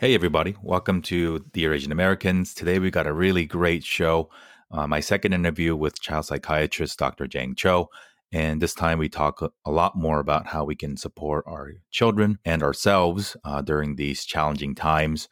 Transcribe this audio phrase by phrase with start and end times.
[0.00, 0.54] Hey, everybody.
[0.62, 2.54] Welcome to Dear Asian Americans.
[2.54, 4.30] Today we got a really great show.
[4.70, 7.26] Uh, my second interview with child psychiatrist Dr.
[7.26, 7.90] Jang Cho.
[8.30, 12.38] And this time we talk a lot more about how we can support our children
[12.44, 15.28] and ourselves uh, during these challenging times.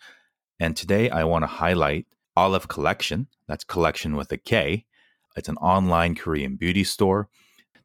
[0.59, 2.07] And today I want to highlight
[2.37, 3.29] Olive Kollection.
[3.47, 4.85] That's collection with a K.
[5.37, 7.29] It's an online Korean beauty store.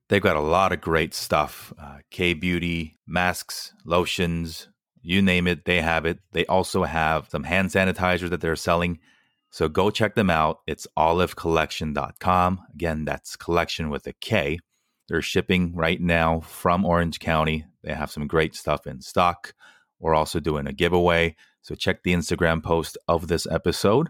[0.09, 4.68] They've got a lot of great stuff uh, K beauty, masks, lotions,
[5.02, 6.20] you name it, they have it.
[6.31, 8.99] They also have some hand sanitizer that they're selling.
[9.49, 10.59] So go check them out.
[10.67, 12.62] It's olivekollection.com.
[12.73, 14.59] Again, that's collection with a K.
[15.08, 17.66] They're shipping right now from Orange County.
[17.84, 19.53] They have some great stuff in stock.
[19.99, 21.36] We're also doing a giveaway.
[21.61, 24.09] So check the Instagram post of this episode.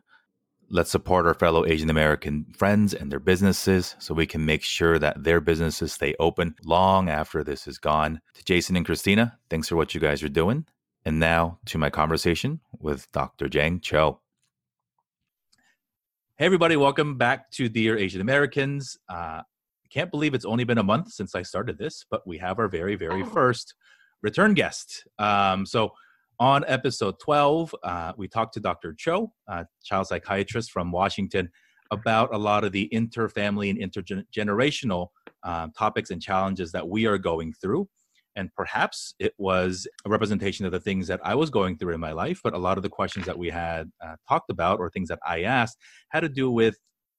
[0.69, 4.99] Let's support our fellow Asian American friends and their businesses so we can make sure
[4.99, 8.21] that their businesses stay open long after this is gone.
[8.35, 10.65] To Jason and Christina, thanks for what you guys are doing.
[11.03, 13.49] And now to my conversation with Dr.
[13.49, 14.19] Jang Cho.
[16.37, 18.97] Hey, everybody, welcome back to Dear Asian Americans.
[19.09, 19.41] Uh,
[19.91, 22.67] can't believe it's only been a month since I started this, but we have our
[22.67, 23.25] very, very oh.
[23.25, 23.73] first
[24.21, 25.07] return guest.
[25.17, 25.91] Um, so,
[26.39, 28.95] on episode 12, uh, we talked to Dr.
[28.97, 31.49] Cho, uh, child psychiatrist from Washington,
[31.91, 35.07] about a lot of the interfamily and intergenerational
[35.43, 37.87] um, topics and challenges that we are going through
[38.35, 41.99] and perhaps it was a representation of the things that I was going through in
[41.99, 42.39] my life.
[42.43, 45.19] But a lot of the questions that we had uh, talked about or things that
[45.25, 45.77] I asked
[46.09, 46.77] had to do with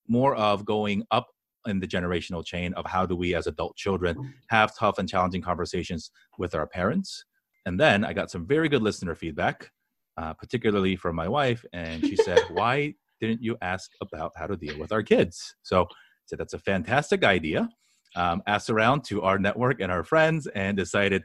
[0.08, 1.28] more of going up
[1.66, 5.42] in the generational chain of how do we as adult children have tough and challenging
[5.42, 7.24] conversations with our parents.
[7.66, 9.70] And then I got some very good listener feedback,
[10.16, 11.64] uh, particularly from my wife.
[11.72, 15.54] And she said, Why didn't you ask about how to deal with our kids?
[15.62, 15.86] So I
[16.26, 17.68] said, That's a fantastic idea
[18.16, 21.24] um, asked around to our network and our friends and decided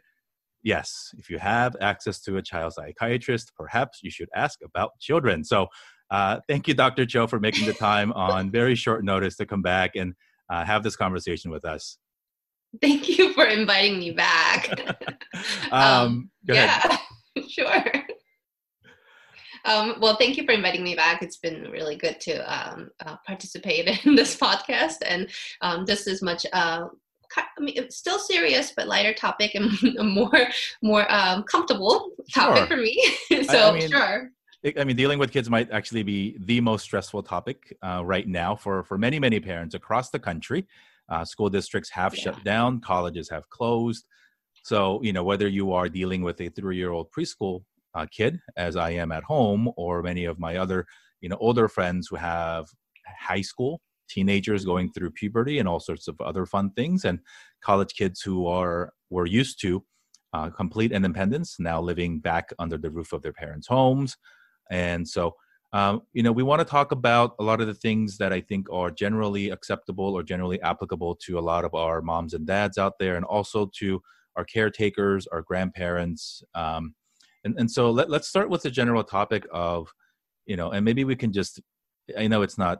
[0.64, 5.44] yes, if you have access to a child psychiatrist, perhaps you should ask about children.
[5.44, 5.68] So,
[6.10, 7.06] uh, thank you, Dr.
[7.06, 10.14] Cho, for making the time on very short notice to come back and
[10.50, 11.98] uh, have this conversation with us.
[12.82, 14.70] Thank you for inviting me back.
[15.72, 16.98] um, um, yeah,
[17.48, 17.84] sure.
[19.68, 21.22] Um, well, thank you for inviting me back.
[21.22, 25.30] It's been really good to um, uh, participate in this podcast, and
[25.62, 26.46] um, this is much.
[26.54, 26.88] Uh,
[27.36, 29.70] I mean, it's still serious, but lighter topic and
[30.00, 30.48] a more
[30.82, 32.68] more um, comfortable topic sure.
[32.68, 33.18] for me.
[33.44, 34.32] so I, I mean, sure.
[34.78, 38.56] I mean, dealing with kids might actually be the most stressful topic uh, right now
[38.56, 40.66] for for many many parents across the country.
[41.10, 42.24] Uh, school districts have yeah.
[42.24, 44.06] shut down, colleges have closed.
[44.64, 47.64] So you know whether you are dealing with a three year old preschool
[47.98, 50.86] uh, kid as I am at home, or many of my other,
[51.22, 52.66] you know, older friends who have
[53.20, 57.20] high school teenagers going through puberty and all sorts of other fun things, and
[57.62, 59.84] college kids who are were used to
[60.36, 64.18] uh, complete independence now living back under the roof of their parents' homes,
[64.70, 65.34] and so.
[65.74, 68.40] Um, you know, we want to talk about a lot of the things that I
[68.40, 72.78] think are generally acceptable or generally applicable to a lot of our moms and dads
[72.78, 74.02] out there, and also to
[74.38, 76.96] our caretakers, our grandparents, um,
[77.48, 79.90] and, and so let, let's start with the general topic of,
[80.46, 81.62] you know, and maybe we can just,
[82.18, 82.80] I know it's not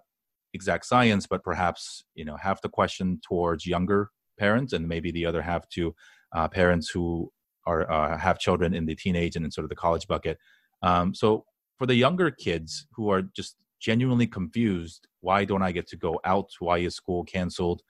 [0.54, 5.26] exact science, but perhaps, you know, half the question towards younger parents and maybe the
[5.26, 5.96] other half to
[6.36, 7.32] uh, parents who
[7.66, 10.38] are uh, have children in the teenage and in sort of the college bucket.
[10.82, 11.46] Um, so
[11.78, 16.20] for the younger kids who are just genuinely confused, why don't I get to go
[16.26, 16.50] out?
[16.60, 17.82] Why is school canceled?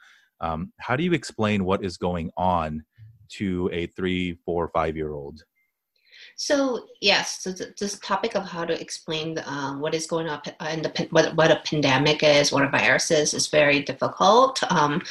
[0.42, 2.84] Um, how do you explain what is going on
[3.40, 5.42] to a three, four, five year old?
[6.38, 10.40] So yes, so th- this topic of how to explain um, what is going on
[10.72, 15.02] in the what, what a pandemic is, what a virus is, is very difficult um,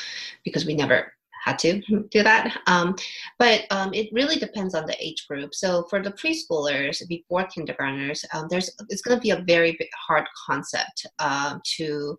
[0.44, 1.12] because we never
[1.44, 1.80] had to
[2.12, 2.56] do that.
[2.68, 2.94] Um,
[3.40, 5.52] but um, it really depends on the age group.
[5.52, 9.76] So for the preschoolers before kindergartners, um, there's it's going to be a very
[10.06, 12.16] hard concept uh, to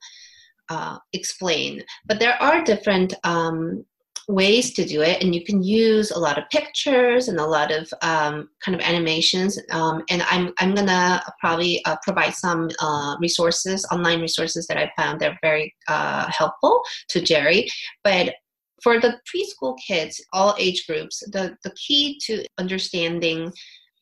[0.68, 1.82] uh, explain.
[2.06, 3.86] But there are different um,
[4.28, 7.72] ways to do it and you can use a lot of pictures and a lot
[7.72, 13.16] of um, kind of animations um, and i'm, I'm gonna probably uh, provide some uh,
[13.22, 17.68] resources online resources that i found that are very uh, helpful to jerry.
[18.04, 18.36] But
[18.84, 23.52] for the preschool kids all age groups the, the key to understanding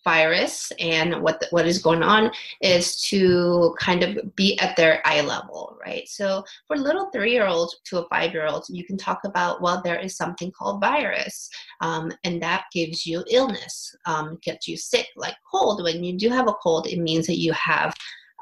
[0.06, 2.32] virus and what the, what is going on
[2.62, 6.08] is to kind of be at their eye level, right?
[6.08, 10.52] So for little three-year-olds to a five-year-old, you can talk about well, there is something
[10.52, 11.50] called virus,
[11.82, 15.84] um, and that gives you illness, um, gets you sick, like cold.
[15.84, 17.94] When you do have a cold, it means that you have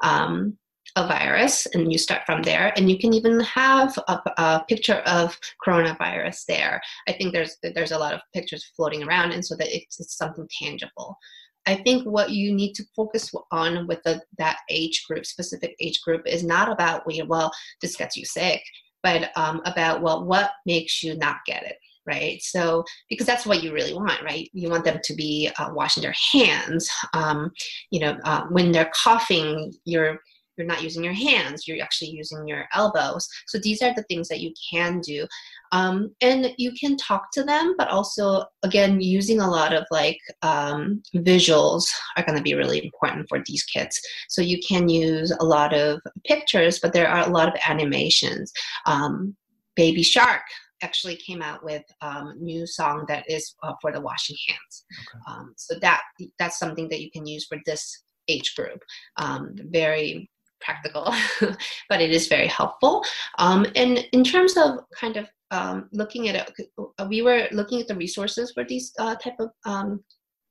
[0.02, 0.56] um,
[0.96, 5.02] a virus and you start from there and you can even have a, a, picture
[5.06, 9.56] of coronavirus there i think there's there's a lot of pictures floating around and so
[9.56, 11.18] that it's, it's something tangible
[11.66, 16.00] I think what you need to focus on with the, that age group, specific age
[16.02, 17.50] group, is not about well,
[17.80, 18.62] this gets you sick,
[19.02, 21.76] but um, about well, what makes you not get it
[22.06, 22.42] right?
[22.42, 24.48] So because that's what you really want, right?
[24.52, 26.90] You want them to be uh, washing their hands.
[27.14, 27.50] Um,
[27.90, 30.18] you know, uh, when they're coughing, you're
[30.56, 33.28] you're not using your hands you're actually using your elbows.
[33.46, 35.26] So these are the things that you can do.
[35.72, 40.18] Um, and you can talk to them but also again using a lot of like
[40.42, 41.84] um, visuals
[42.16, 44.00] are going to be really important for these kids.
[44.28, 48.52] So you can use a lot of pictures but there are a lot of animations.
[48.86, 49.36] Um,
[49.76, 50.42] baby shark
[50.82, 54.84] actually came out with um, a new song that is uh, for the washing hands.
[55.08, 55.18] Okay.
[55.26, 56.02] um, so that
[56.38, 58.80] that's something that you can use for this age group.
[59.16, 60.30] Um, very
[60.64, 61.14] practical,
[61.88, 63.04] but it is very helpful.
[63.38, 67.80] Um, and in terms of kind of um, looking at it, uh, we were looking
[67.80, 70.02] at the resources for these uh, type of um,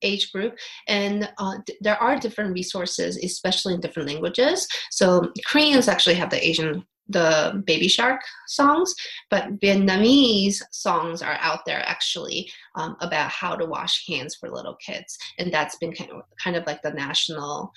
[0.03, 0.57] age group
[0.87, 6.29] and uh, th- there are different resources especially in different languages so koreans actually have
[6.29, 8.93] the asian the baby shark songs
[9.29, 14.75] but vietnamese songs are out there actually um, about how to wash hands for little
[14.75, 17.71] kids and that's been kind of, kind of like the national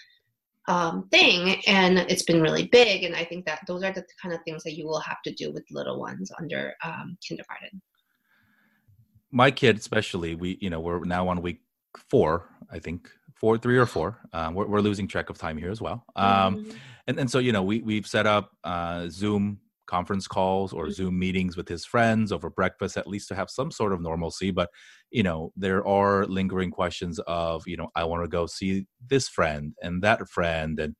[0.68, 4.34] um, thing and it's been really big and i think that those are the kind
[4.34, 7.80] of things that you will have to do with little ones under um, kindergarten.
[9.30, 11.60] My kid especially we you know we're now on week
[12.10, 14.18] four i think four three or four.
[14.32, 16.04] Um, we're, we're losing track of time here as well.
[16.16, 16.76] Um, mm-hmm.
[17.06, 20.92] and, and so you know we, we've set up uh, zoom conference calls or mm-hmm.
[20.92, 24.50] zoom meetings with his friends over breakfast at least to have some sort of normalcy
[24.50, 24.70] but
[25.10, 29.28] you know there are lingering questions of you know i want to go see this
[29.28, 30.94] friend and that friend and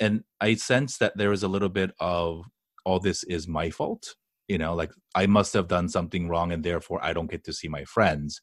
[0.00, 2.44] and i sense that there is a little bit of
[2.84, 4.14] all this is my fault
[4.48, 7.52] you know like i must have done something wrong and therefore i don't get to
[7.52, 8.40] see my friends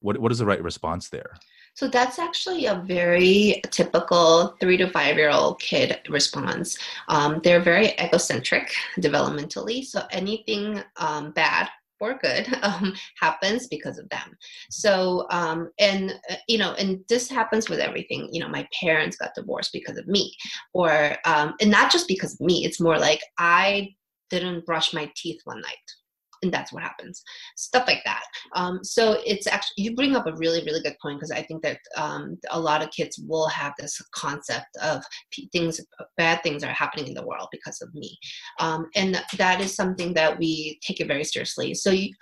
[0.00, 1.34] what what is the right response there
[1.74, 6.78] so that's actually a very typical three to five year old kid response.
[7.08, 9.84] Um, they're very egocentric developmentally.
[9.84, 14.36] So anything um, bad or good um, happens because of them.
[14.70, 18.28] So, um, and uh, you know, and this happens with everything.
[18.32, 20.34] You know, my parents got divorced because of me,
[20.74, 22.64] or um, and not just because of me.
[22.64, 23.94] It's more like I
[24.28, 25.92] didn't brush my teeth one night
[26.42, 27.22] and that's what happens.
[27.56, 28.22] Stuff like that.
[28.54, 31.62] Um, so it's actually you bring up a really really good point because i think
[31.62, 35.02] that um, a lot of kids will have this concept of
[35.52, 35.80] things
[36.16, 38.16] bad things are happening in the world because of me.
[38.58, 41.74] Um, and that is something that we take it very seriously.
[41.74, 42.12] So you,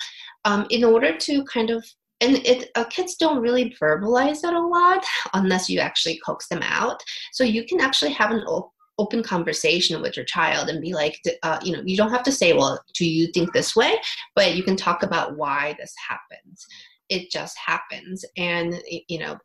[0.45, 1.85] um, in order to kind of
[2.23, 6.61] and it uh, kids don't really verbalize it a lot unless you actually coax them
[6.63, 7.03] out.
[7.33, 8.45] So you can actually have an
[9.01, 12.31] open conversation with your child and be like, uh, you know, you don't have to
[12.31, 13.97] say, well, do you think this way?
[14.37, 16.67] But you can talk about why this happens.
[17.09, 18.25] It just happens.
[18.37, 19.39] And, you know,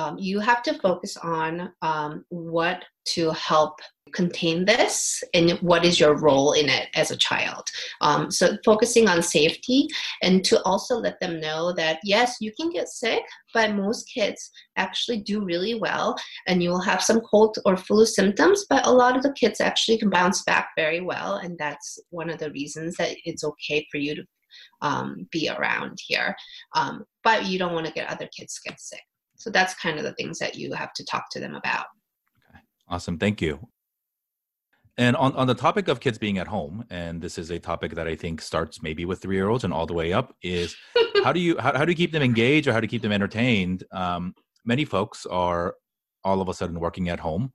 [0.00, 3.80] um, you have to focus on um, what to help
[4.12, 7.62] contain this and what is your role in it as a child.
[8.00, 9.86] Um, so focusing on safety
[10.22, 13.22] and to also let them know that yes, you can get sick,
[13.54, 16.16] but most kids actually do really well
[16.48, 19.60] and you will have some cold or flu symptoms, but a lot of the kids
[19.60, 21.36] actually can bounce back very well.
[21.36, 24.22] And that's one of the reasons that it's okay for you to
[24.82, 26.34] um, be around here.
[26.74, 29.02] Um, but you don't want to get other kids get sick.
[29.40, 31.86] So that's kind of the things that you have to talk to them about.
[32.50, 32.60] Okay.
[32.88, 33.18] Awesome.
[33.18, 33.68] Thank you.
[34.98, 37.94] And on, on the topic of kids being at home, and this is a topic
[37.94, 40.76] that I think starts maybe with three year olds and all the way up, is
[41.24, 43.12] how do you how, how do you keep them engaged or how to keep them
[43.12, 43.82] entertained?
[43.92, 44.34] Um,
[44.66, 45.74] many folks are
[46.22, 47.50] all of a sudden working at home.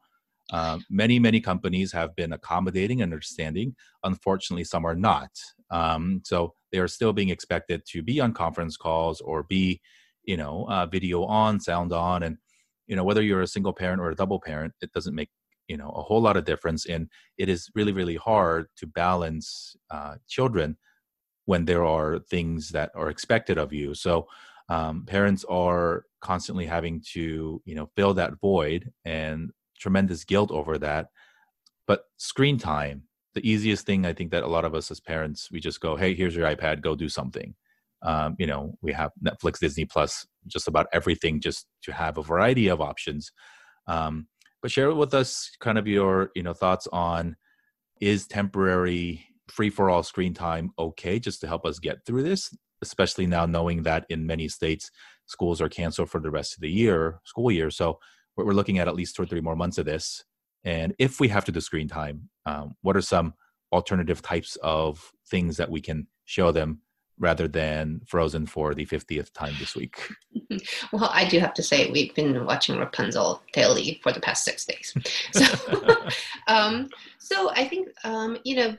[0.52, 3.76] Uh, many many companies have been accommodating and understanding.
[4.04, 5.30] Unfortunately, some are not.
[5.70, 9.82] Um, so they are still being expected to be on conference calls or be
[10.26, 12.38] you know uh, video on sound on and
[12.88, 15.30] you know whether you're a single parent or a double parent it doesn't make
[15.68, 19.76] you know a whole lot of difference and it is really really hard to balance
[19.90, 20.78] uh, children
[21.46, 23.94] when there are things that are expected of you.
[23.94, 24.28] So
[24.68, 30.78] um, parents are constantly having to you know fill that void and tremendous guilt over
[30.80, 31.08] that.
[31.88, 33.04] But screen time
[33.36, 35.98] the easiest thing i think that a lot of us as parents we just go
[35.98, 37.54] hey here's your ipad go do something
[38.06, 42.24] um, you know we have netflix disney plus just about everything just to have a
[42.24, 43.32] variety of options.
[43.88, 44.28] Um,
[44.62, 47.36] but share with us kind of your you know thoughts on
[48.02, 52.52] is temporary free for all screen time okay just to help us get through this
[52.82, 54.92] especially now knowing that in many states
[55.28, 57.70] schools are canceled for the rest of the year school year.
[57.70, 58.00] So
[58.38, 60.24] we're looking at at least two or three more months of this.
[60.64, 63.34] And if we have to do screen time um, what are some
[63.72, 66.82] alternative types of things that we can show them
[67.20, 69.98] rather than Frozen for the 50th time this week?
[70.92, 74.66] well, I do have to say we've been watching Rapunzel daily for the past six
[74.66, 74.94] days.
[75.32, 76.08] So,
[76.48, 78.78] um, so I think um, you know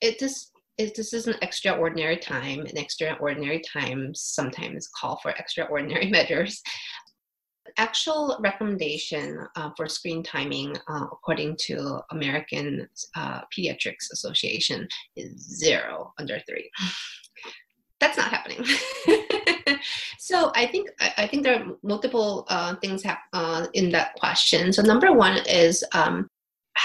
[0.00, 6.08] it just it, this is an extraordinary time, and extraordinary times sometimes call for extraordinary
[6.10, 6.62] measures.
[7.76, 16.12] Actual recommendation uh, for screen timing, uh, according to American uh, Pediatrics Association, is zero
[16.18, 16.70] under three.
[18.00, 18.64] That's not happening.
[20.18, 24.72] so I think I, think there are multiple uh, things uh, in that question.
[24.72, 26.28] So number one is um,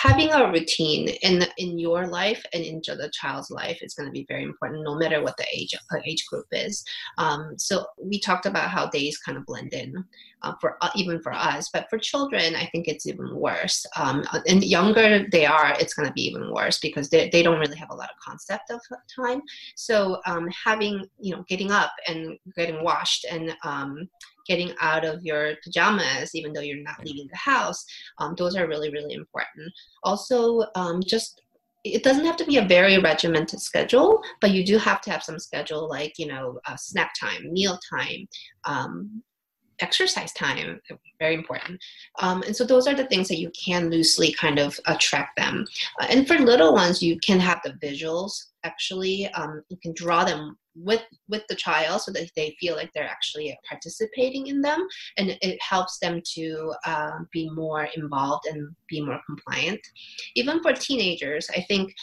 [0.03, 4.11] having a routine in in your life and in the child's life is going to
[4.11, 6.83] be very important no matter what the age uh, age group is.
[7.17, 10.03] Um, so we talked about how days kind of blend in
[10.41, 13.85] uh, for uh, even for us but for children i think it's even worse.
[13.95, 17.43] Um, and the younger they are it's going to be even worse because they, they
[17.43, 18.81] don't really have a lot of concept of
[19.15, 19.41] time.
[19.75, 24.09] So um, having you know getting up and getting washed and um,
[24.45, 27.85] getting out of your pajamas, even though you're not leaving the house.
[28.19, 29.71] Um, those are really, really important.
[30.03, 31.41] Also, um, just
[31.83, 35.23] it doesn't have to be a very regimented schedule, but you do have to have
[35.23, 38.27] some schedule like, you know, uh, snack time, meal time,
[38.65, 39.21] um,
[39.79, 40.79] exercise time
[41.19, 41.79] very important
[42.19, 45.65] um, and so those are the things that you can loosely kind of attract them
[45.99, 50.23] uh, and for little ones you can have the visuals actually um, you can draw
[50.23, 54.85] them with with the child so that they feel like they're actually participating in them
[55.17, 59.79] and it helps them to uh, be more involved and be more compliant
[60.35, 61.93] even for teenagers i think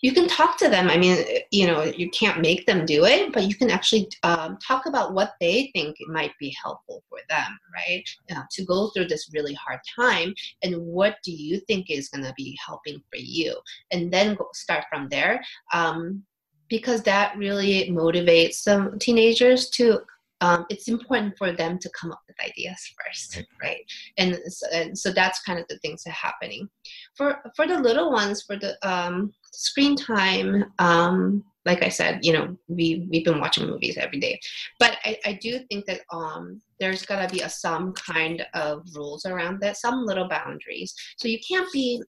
[0.00, 0.88] you can talk to them.
[0.88, 4.56] I mean, you know, you can't make them do it, but you can actually um,
[4.64, 8.04] talk about what they think might be helpful for them, right?
[8.30, 12.24] Uh, to go through this really hard time, and what do you think is going
[12.24, 13.56] to be helping for you,
[13.90, 15.42] and then go, start from there.
[15.72, 16.22] Um,
[16.68, 20.00] because that really motivates some teenagers to
[20.40, 23.92] um, it's important for them to come up with ideas first right, right?
[24.18, 26.68] And, so, and, so, that's kind of the things that are happening.
[27.16, 32.32] For for the little ones for the um, screen time um, like i said you
[32.32, 34.38] know we we've been watching movies every day.
[34.78, 38.82] But i, I do think that um, there's got to be a some kind of
[38.94, 40.94] rules around that some little boundaries.
[41.16, 42.02] So you can't be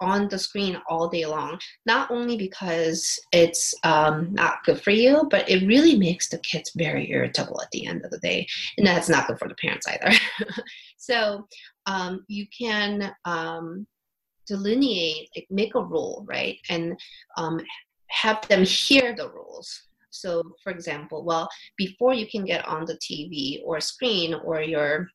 [0.00, 5.26] on the screen all day long not only because it's um, not good for you
[5.30, 8.46] but it really makes the kids very irritable at the end of the day.
[8.76, 10.12] And that's not good for the parents either.
[10.98, 11.46] So
[11.86, 13.86] um, you can um,
[14.46, 16.58] delineate like make a rule right?
[16.68, 16.98] And
[17.36, 17.60] um,
[18.08, 19.82] have them hear the rules.
[20.10, 25.08] So for example well before you can get on the tv or screen or your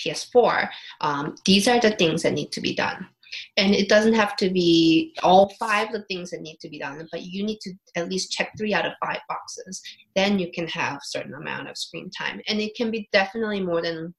[0.00, 0.68] ps4
[1.00, 3.08] um, these are the things that need to be done
[3.56, 6.78] and it doesn't have to be all five of the things that need to be
[6.78, 9.82] done but you need to at least check three out of five boxes.
[10.14, 12.40] Then you can have certain amount of screen time.
[12.48, 14.14] And it can be definitely more than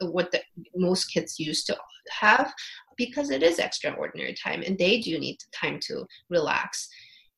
[0.00, 0.40] what the,
[0.76, 1.76] most kids used to
[2.10, 2.52] have
[2.96, 6.88] because it is extraordinary time and they do need time to relax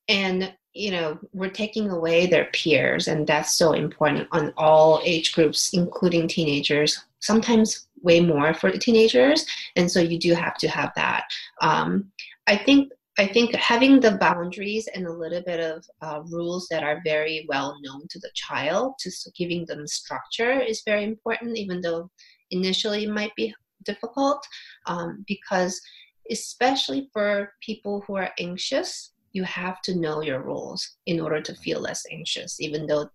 [0.07, 5.33] and you know we're taking away their peers and that's so important on all age
[5.33, 9.45] groups including teenagers sometimes way more for the teenagers.
[9.75, 11.23] And so you do have to have that.
[11.61, 12.11] Um,
[12.47, 16.83] i think i think having the boundaries and a little bit of uh, rules that
[16.83, 21.81] are very well known to the child just giving them structure is very important even
[21.81, 22.07] though
[22.51, 23.51] initially it might be
[23.83, 24.45] difficult
[24.85, 25.81] um, because
[26.29, 31.53] especially for people who are anxious you have to know your rules in order to
[31.55, 33.09] feel less anxious even though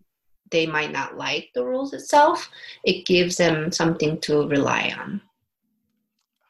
[0.50, 2.50] they might not like the rules itself,
[2.84, 5.20] it gives them something to rely on.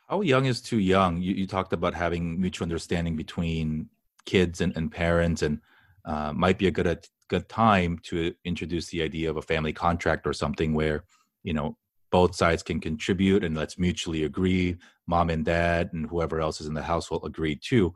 [0.08, 1.20] How young is too young?
[1.22, 3.88] You, you talked about having mutual understanding between
[4.26, 5.60] kids and, and parents, and
[6.04, 6.98] uh, might be a good a
[7.28, 11.04] good time to introduce the idea of a family contract or something where
[11.44, 11.76] you know
[12.10, 14.76] both sides can contribute and let's mutually agree.
[15.06, 17.94] Mom and dad and whoever else is in the household agree too.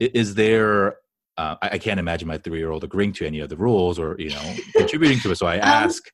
[0.00, 0.96] Is there
[1.38, 3.98] uh, I, I, can't imagine my three year old agreeing to any of the rules
[3.98, 5.36] or you know contributing to it.
[5.36, 6.10] So I um, ask,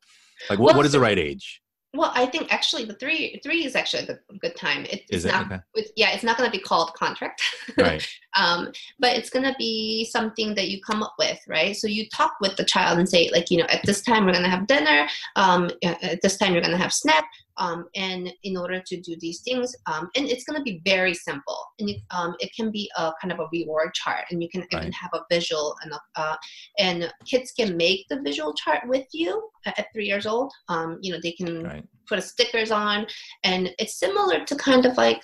[0.50, 1.62] like, what, well, what is the right age?
[1.94, 4.84] Well, I think actually the three three is actually a good, good time.
[4.84, 5.28] It, it's it?
[5.28, 5.60] not, okay.
[5.74, 7.40] it's, yeah, it's not going to be called contract,
[7.78, 8.06] right?
[8.36, 11.74] um, but it's going to be something that you come up with, right?
[11.74, 14.32] So you talk with the child and say, like, you know, at this time we're
[14.32, 15.06] going to have dinner.
[15.36, 17.24] Um, at this time you're going to have snack
[17.56, 21.14] um, and in order to do these things um, and it's going to be very
[21.14, 24.48] simple and it, um, it can be a kind of a reward chart and you
[24.48, 24.82] can right.
[24.82, 26.36] even have a visual and, uh,
[26.78, 31.12] and kids can make the visual chart with you at three years old um, you
[31.12, 31.84] know they can right.
[32.08, 33.06] put stickers on
[33.44, 35.22] and it's similar to kind of like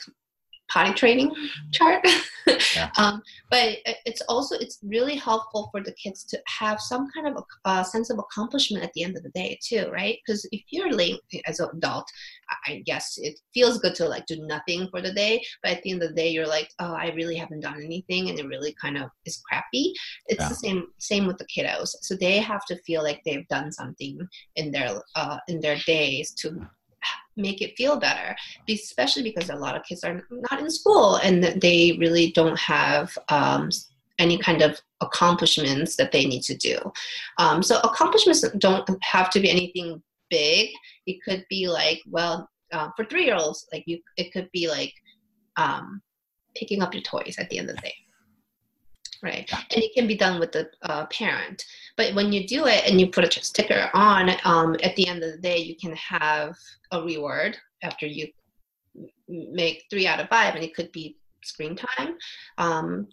[0.70, 1.34] potty training
[1.72, 2.06] chart.
[2.74, 2.90] yeah.
[2.98, 7.44] um, but it's also it's really helpful for the kids to have some kind of
[7.64, 10.18] a, a sense of accomplishment at the end of the day too, right?
[10.24, 12.08] Because if you're late as an adult,
[12.66, 15.90] I guess it feels good to like do nothing for the day, but at the
[15.90, 18.74] end of the day, you're like, oh, I really haven't done anything, and it really
[18.80, 19.92] kind of is crappy.
[20.26, 20.48] It's yeah.
[20.48, 24.18] the same same with the kiddos, so they have to feel like they've done something
[24.56, 26.68] in their uh, in their days to
[27.40, 28.36] make it feel better
[28.68, 33.16] especially because a lot of kids are not in school and they really don't have
[33.28, 33.70] um,
[34.18, 36.78] any kind of accomplishments that they need to do.
[37.38, 40.70] Um, so accomplishments don't have to be anything big.
[41.06, 44.68] It could be like well uh, for three year olds like you it could be
[44.68, 44.92] like
[45.56, 46.00] um,
[46.54, 47.94] picking up your toys at the end of the day
[49.22, 49.50] right.
[49.52, 51.64] And it can be done with the uh, parent.
[51.96, 55.22] But when you do it and you put a sticker on um, at the end
[55.22, 56.56] of the day you can have
[56.92, 58.28] a reward after you
[59.28, 62.16] make three out of five and it could be screen time.
[62.58, 63.08] Um,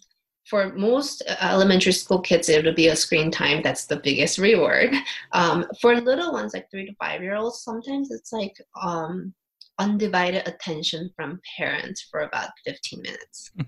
[0.49, 4.93] for most uh, elementary school kids it'll be a screen time that's the biggest reward.
[5.33, 9.33] Um, for little ones like three to five year olds sometimes it's like um,
[9.77, 13.51] undivided attention from parents for about 15 minutes.
[13.55, 13.63] Hmm.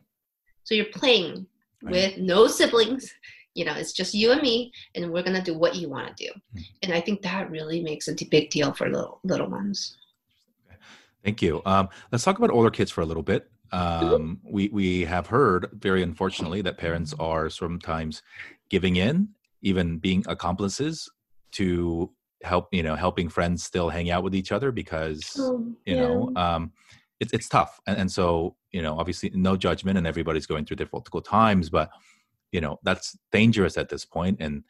[0.64, 1.46] so you're playing
[1.84, 1.92] right.
[1.92, 3.14] with no siblings
[3.56, 6.16] you know it's just you and me and we're going to do what you want
[6.16, 6.62] to do mm-hmm.
[6.84, 9.98] and i think that really makes a big deal for little little ones
[11.24, 14.14] thank you um, let's talk about older kids for a little bit mm-hmm.
[14.14, 18.22] um, we we have heard very unfortunately that parents are sometimes
[18.70, 19.30] giving in
[19.62, 21.10] even being accomplices
[21.52, 22.10] to
[22.44, 26.02] help you know helping friends still hang out with each other because oh, you yeah.
[26.02, 26.72] know um,
[27.20, 27.80] it's it's tough.
[27.88, 31.90] And, and so you know obviously no judgment and everybody's going through difficult times but
[32.52, 34.64] you know that's dangerous at this point and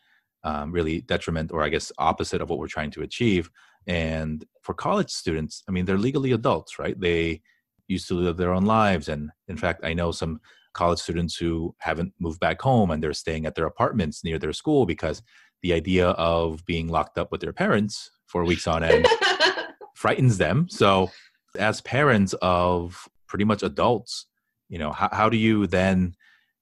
[0.44, 3.50] um, really detriment or i guess opposite of what we're trying to achieve.
[3.88, 7.00] And for college students i mean they're legally adults right?
[7.00, 7.42] They
[7.88, 9.10] used to live their own lives.
[9.10, 10.40] And in fact i know some
[10.74, 14.54] college students who haven't moved back home and they're staying at their apartments near their
[14.54, 15.22] school because
[15.62, 19.08] the idea of being locked up with their parents for weeks on end
[19.96, 20.68] frightens them.
[20.70, 21.10] So
[21.58, 24.26] as parents of pretty much adults
[24.70, 26.14] you know how, how do you then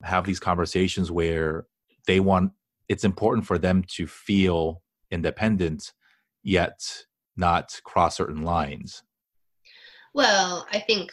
[0.04, 1.66] have these conversations where
[2.06, 2.52] they want
[2.88, 5.92] it's important for them to feel independent
[6.44, 6.80] yet
[7.36, 9.04] not cross certain lines?
[10.14, 11.12] Well i think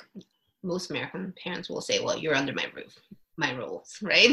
[0.62, 2.96] most american parents will say well you're under my roof
[3.36, 4.30] my rules right?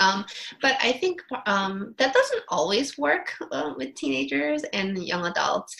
[0.00, 0.24] Um,
[0.60, 5.76] but i think um, that doesn't always work uh, with teenagers and young adults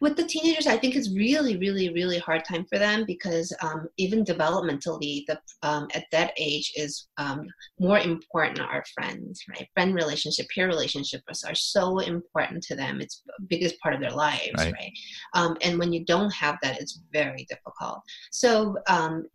[0.00, 3.88] with the teenagers i think it's really really really hard time for them because um,
[3.96, 7.46] even developmentally the um, at that age is um,
[7.80, 13.22] more important are friends right friend relationship peer relationships are so important to them it's
[13.26, 14.92] the biggest part of their lives right, right?
[15.34, 19.26] Um, and when you don't have that it's very difficult so um,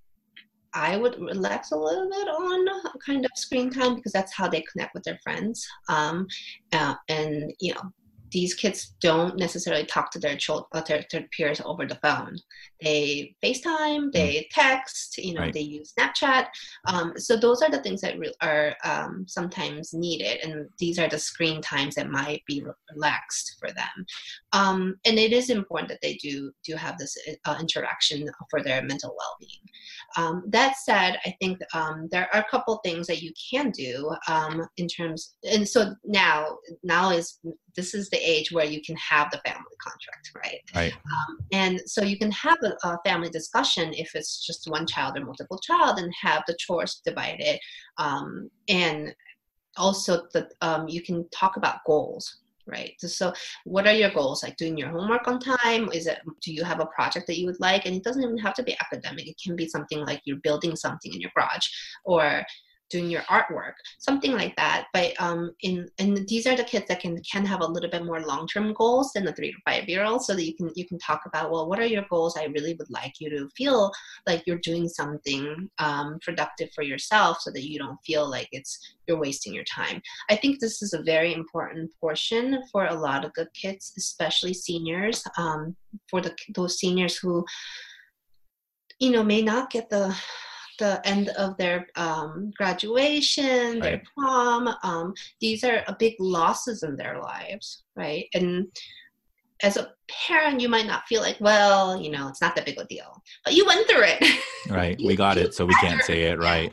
[0.74, 4.63] I would relax a little bit on kind of screen time because that's how they
[4.71, 5.67] connect with their friends.
[5.89, 6.28] Um,
[6.71, 7.82] uh, and you know,
[8.31, 12.37] these kids don't necessarily talk to their children, uh, their, their, peers over the phone.
[12.81, 14.45] They FaceTime, they mm.
[14.51, 15.53] text, you know, right.
[15.53, 16.47] they use Snapchat.
[16.87, 21.07] Um, so those are the things that re- are um, sometimes needed, and these are
[21.07, 22.63] the screen times that might be
[22.93, 24.05] relaxed for them.
[24.53, 28.81] Um, and it is important that they do do have this uh, interaction for their
[28.81, 29.61] mental well-being.
[30.17, 34.13] Um, that said, I think um, there are a couple things that you can do
[34.27, 37.39] um, in terms, and so now now is
[37.75, 40.61] this is the age where you can have the family contract, right?
[40.75, 40.93] Right.
[40.93, 45.17] Um, and so you can have a, a, family discussion if it's just one child
[45.17, 47.60] or multiple child, and have the chores divided,
[47.97, 49.13] um, and
[49.77, 52.93] also the um, you can talk about goals right?
[52.99, 53.34] So
[53.65, 54.43] what are your goals?
[54.43, 55.91] Like doing your homework on time?
[55.91, 57.86] Is it do you have a project that you would like?
[57.86, 59.27] And it doesn't even have to be academic.
[59.27, 61.67] It can be something like you're building something in your garage
[62.05, 62.43] or
[62.91, 64.88] doing your artwork, something like that.
[64.93, 68.06] But um, in and these are the kids that can can have a little bit
[68.06, 70.71] more long term goals than the three to five year olds, so that you can
[70.75, 72.38] you can talk about well, what are your goals?
[72.38, 73.91] I really would like you to feel
[74.27, 78.77] like you're doing something um, productive for yourself, so that you don't feel like it's
[79.08, 80.01] you're wasting your time.
[80.30, 84.54] I think this is a very important portion for a lot of the kids, especially
[84.54, 85.23] seniors.
[85.38, 85.75] Um,
[86.10, 87.45] for the those seniors who
[88.99, 90.15] you know may not get the
[90.81, 93.81] the end of their um, graduation, right.
[93.81, 94.67] their prom.
[94.81, 98.25] Um, these are big losses in their lives, right?
[98.33, 98.65] And
[99.61, 102.79] as a parent, you might not feel like, well, you know, it's not that big
[102.79, 104.39] of a deal, but you went through it.
[104.69, 104.99] Right.
[105.03, 106.37] we got it, so we can't say it.
[106.37, 106.71] Right.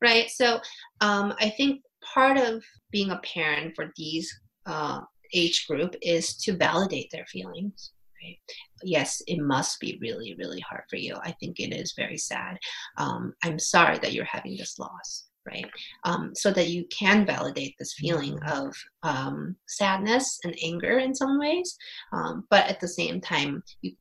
[0.00, 0.30] Right.
[0.30, 0.60] So
[1.02, 4.32] um, I think part of being a parent for these
[4.66, 5.00] uh,
[5.34, 8.38] age group is to validate their feelings right?
[8.82, 11.16] Yes it must be really really hard for you.
[11.22, 12.58] I think it is very sad.
[12.96, 15.70] Um, i'm sorry that you're having this loss right?
[16.04, 18.66] Um, so that you can validate this feeling mm-hmm.
[18.66, 21.76] of um, sadness and anger in some ways
[22.12, 23.92] um, but at the same time you,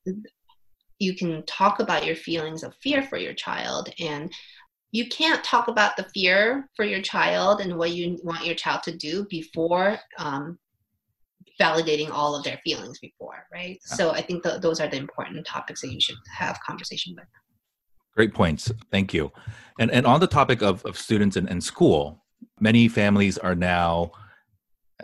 [0.99, 4.31] you can talk about your feelings of fear for your child and
[4.91, 8.81] you can't talk about the fear for your child and what you want your child
[8.83, 10.57] to do before um,
[11.59, 13.95] validating all of their feelings before right yeah.
[13.95, 17.25] so i think th- those are the important topics that you should have conversation with
[18.15, 19.31] great points thank you
[19.79, 22.23] and and on the topic of, of students and, and school
[22.59, 24.11] many families are now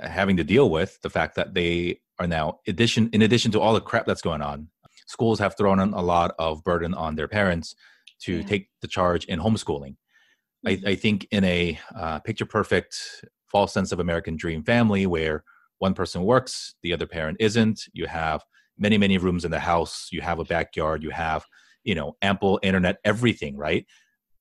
[0.01, 3.73] having to deal with the fact that they are now addition in addition to all
[3.73, 4.67] the crap that's going on
[5.07, 7.75] schools have thrown on a lot of burden on their parents
[8.21, 8.43] to yeah.
[8.43, 9.95] take the charge in homeschooling.
[10.65, 10.87] Mm-hmm.
[10.87, 15.43] I, I, think in a uh, picture perfect, false sense of American dream family where
[15.83, 18.41] one person works, the other parent isn't, you have
[18.77, 21.43] many, many rooms in the house, you have a backyard, you have,
[21.83, 23.85] you know, ample internet, everything, right?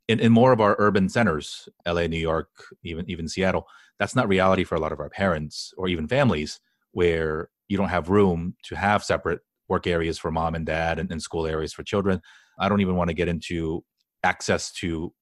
[0.06, 2.48] In, in more of our urban centers, LA, New York,
[2.84, 3.66] even even Seattle,
[3.98, 6.60] that's not reality for a lot of our parents or even families
[6.92, 11.10] where you don't have room to have separate work areas for mom and dad and,
[11.10, 12.20] and school areas for children.
[12.56, 13.84] I don't even want to get into
[14.22, 15.12] access to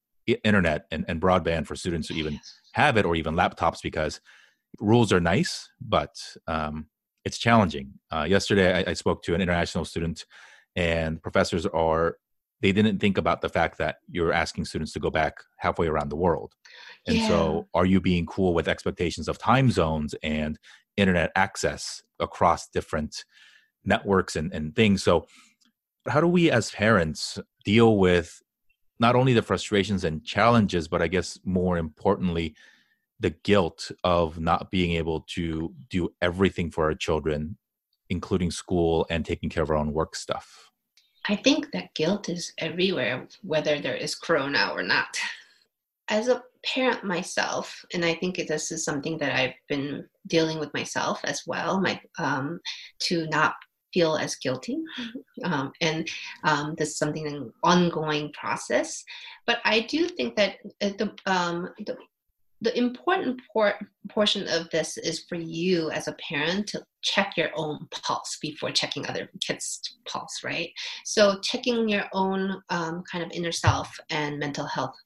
[0.44, 2.38] internet and, and broadband for students to even
[2.72, 4.20] have it or even laptops because
[4.78, 6.14] rules are nice, but
[6.46, 6.86] um,
[7.24, 7.94] it's challenging.
[8.10, 10.24] Uh, yesterday, I, I, spoke to an international student,
[10.76, 12.16] and professors are
[12.60, 16.10] they didn't think about the fact that you're asking students to go back halfway around
[16.10, 16.52] the world.
[17.06, 17.28] And yeah.
[17.28, 20.58] so, are you being cool with expectations of time zones and
[20.96, 23.24] internet access across different
[23.84, 25.02] networks and, and things.
[25.02, 25.26] So,
[26.08, 28.40] how do we as parents deal with
[28.98, 32.54] not only the frustrations and challenges, but I guess more importantly,
[33.20, 37.56] the guilt of not being able to do everything for our children,
[38.08, 40.70] including school and taking care of our own work stuff?
[41.28, 45.18] I think that guilt is everywhere, whether there is corona or not.
[46.08, 50.72] As a parent myself, and I think this is something that I've been dealing with
[50.74, 52.60] myself as well, my um,
[53.00, 53.54] to not
[53.92, 54.76] feel as guilty.
[54.98, 55.52] Mm-hmm.
[55.52, 56.08] Um, and
[56.44, 59.04] um, this is something an ongoing process.
[59.46, 61.96] But I do think that uh, the, um, the,
[62.60, 67.50] the important por- portion of this is for you as a parent to check your
[67.54, 70.70] own pulse before checking other kids' pulse, right?
[71.04, 74.96] So, checking your own um, kind of inner self and mental health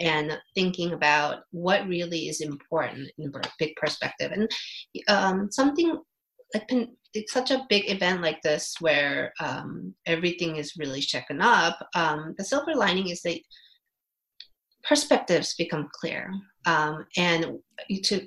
[0.00, 4.32] and thinking about what really is important in a big perspective.
[4.32, 4.50] And
[5.08, 5.98] um, something
[6.54, 6.70] like
[7.14, 12.34] it's such a big event like this where um, everything is really shaken up, um,
[12.38, 13.38] the silver lining is that
[14.86, 16.32] perspectives become clear.
[16.66, 17.58] Um, and
[18.04, 18.26] to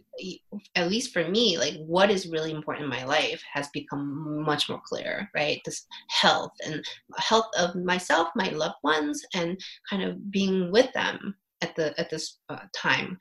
[0.75, 4.69] at least for me, like what is really important in my life has become much
[4.69, 5.59] more clear, right?
[5.65, 6.83] This health and
[7.17, 12.09] health of myself, my loved ones, and kind of being with them at the at
[12.09, 13.17] this uh, time.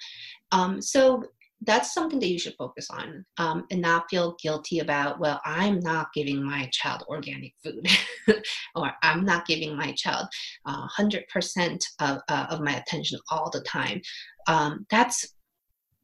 [0.52, 1.24] Um, so
[1.62, 5.80] that's something that you should focus on um, and not feel guilty about well i'm
[5.80, 7.86] not giving my child organic food
[8.74, 10.26] or i'm not giving my child
[10.66, 14.00] uh, 100% of, uh, of my attention all the time.
[14.46, 15.32] Um, that's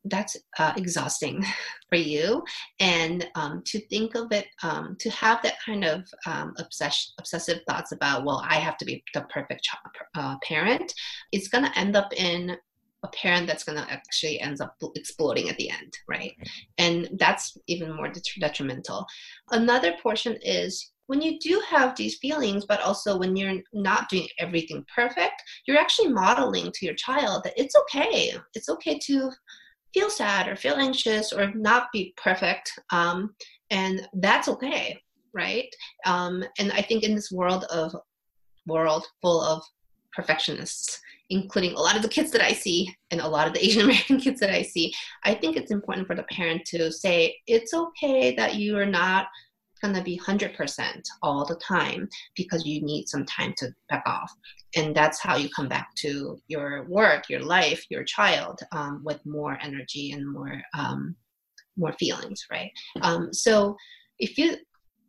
[0.06, 1.44] that's uh, exhausting
[1.88, 2.42] for you.
[2.80, 7.60] And um, to think of it um, to have that kind of um, obsess- obsessive
[7.68, 10.92] thoughts about well i have to be the perfect child, uh, parent
[11.30, 12.56] it's going to end up in
[13.02, 16.32] a parent that's going to actually ends up exploding at the end right?
[16.78, 19.06] And that's even more detrimental.
[19.50, 24.26] Another portion is when you do have these feelings but also when you're not doing
[24.38, 28.32] everything perfect you're actually modeling to your child that it's okay.
[28.54, 29.30] It's okay to
[29.92, 33.34] feel sad or feel anxious or not be perfect um,
[33.70, 34.98] and that's okay
[35.34, 35.74] right?
[36.04, 37.94] Um, and i think in this world of
[38.66, 39.62] world full of
[40.12, 41.00] perfectionists
[41.32, 43.82] including a lot of the kids that I see and a lot of the Asian
[43.82, 44.92] American kids that I see,
[45.24, 49.26] I think it's important for the parent to say, it's okay that you are not
[49.80, 54.32] going to be 100% all the time because you need some time to back off.
[54.76, 59.24] And that's how you come back to your work, your life, your child um, with
[59.26, 60.62] more energy and more.
[60.78, 61.16] Um,
[61.78, 63.74] more feelings right um, so
[64.18, 64.58] if you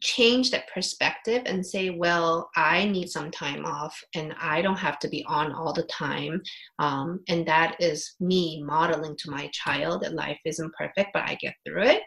[0.03, 4.99] change that perspective and say, well, I need some time off and I don't have
[4.99, 6.41] to be on all the time.
[6.77, 11.35] Um, and that is me modeling to my child that life isn't perfect, but I
[11.35, 12.01] get through it.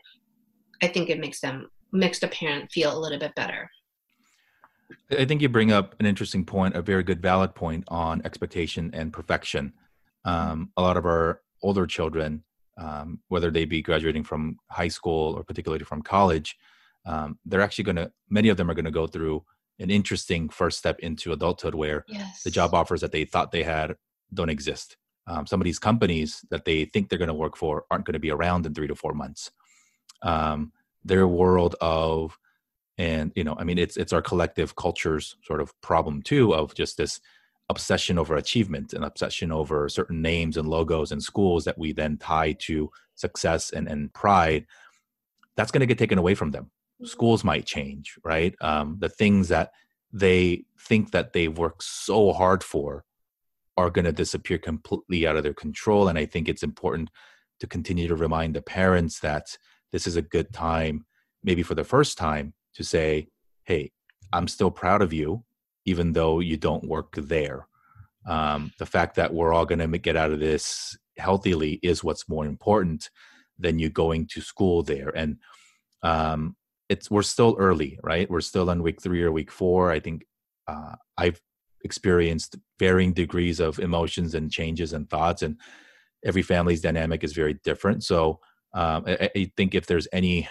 [0.82, 3.70] I think it makes them, makes the parent feel a little bit better.
[5.10, 8.90] I think you bring up an interesting point, a very good, valid point on expectation
[8.92, 9.72] and perfection.
[10.26, 12.44] Um, a lot of our older children,
[12.76, 16.58] um, whether they be graduating from high school or particularly from college,
[17.06, 19.42] um, they're actually going to many of them are going to go through
[19.78, 22.42] an interesting first step into adulthood where yes.
[22.42, 23.96] the job offers that they thought they had
[24.34, 24.96] don't exist
[25.28, 28.14] um, some of these companies that they think they're going to work for aren't going
[28.14, 29.50] to be around in three to four months
[30.22, 30.72] um,
[31.04, 32.36] their world of
[32.98, 36.74] and you know i mean it's it's our collective culture's sort of problem too of
[36.74, 37.20] just this
[37.68, 42.16] obsession over achievement and obsession over certain names and logos and schools that we then
[42.16, 44.64] tie to success and, and pride
[45.56, 46.70] that's going to get taken away from them.
[47.04, 49.70] Schools might change right um, the things that
[50.12, 53.04] they think that they've worked so hard for
[53.76, 57.10] are going to disappear completely out of their control and i think it's important
[57.60, 59.56] to continue to remind the parents that
[59.92, 61.04] this is a good time
[61.42, 63.28] maybe for the first time to say
[63.64, 63.90] hey
[64.32, 65.44] i'm still proud of you
[65.86, 67.66] even though you don't work there.
[68.28, 72.28] Um, the fact that we're all going to get out of this healthily is what's
[72.28, 73.08] more important
[73.58, 75.16] than you going to school there.
[75.16, 75.38] And
[76.02, 76.56] um,
[76.88, 78.30] it's we're still early, right?
[78.30, 79.90] We're still on week three or week four.
[79.90, 80.24] I think
[80.68, 81.40] uh, I've
[81.82, 85.56] experienced varying degrees of emotions and changes and thoughts, and
[86.24, 88.04] every family's dynamic is very different.
[88.04, 88.40] So
[88.74, 90.48] um, I, I think if there's any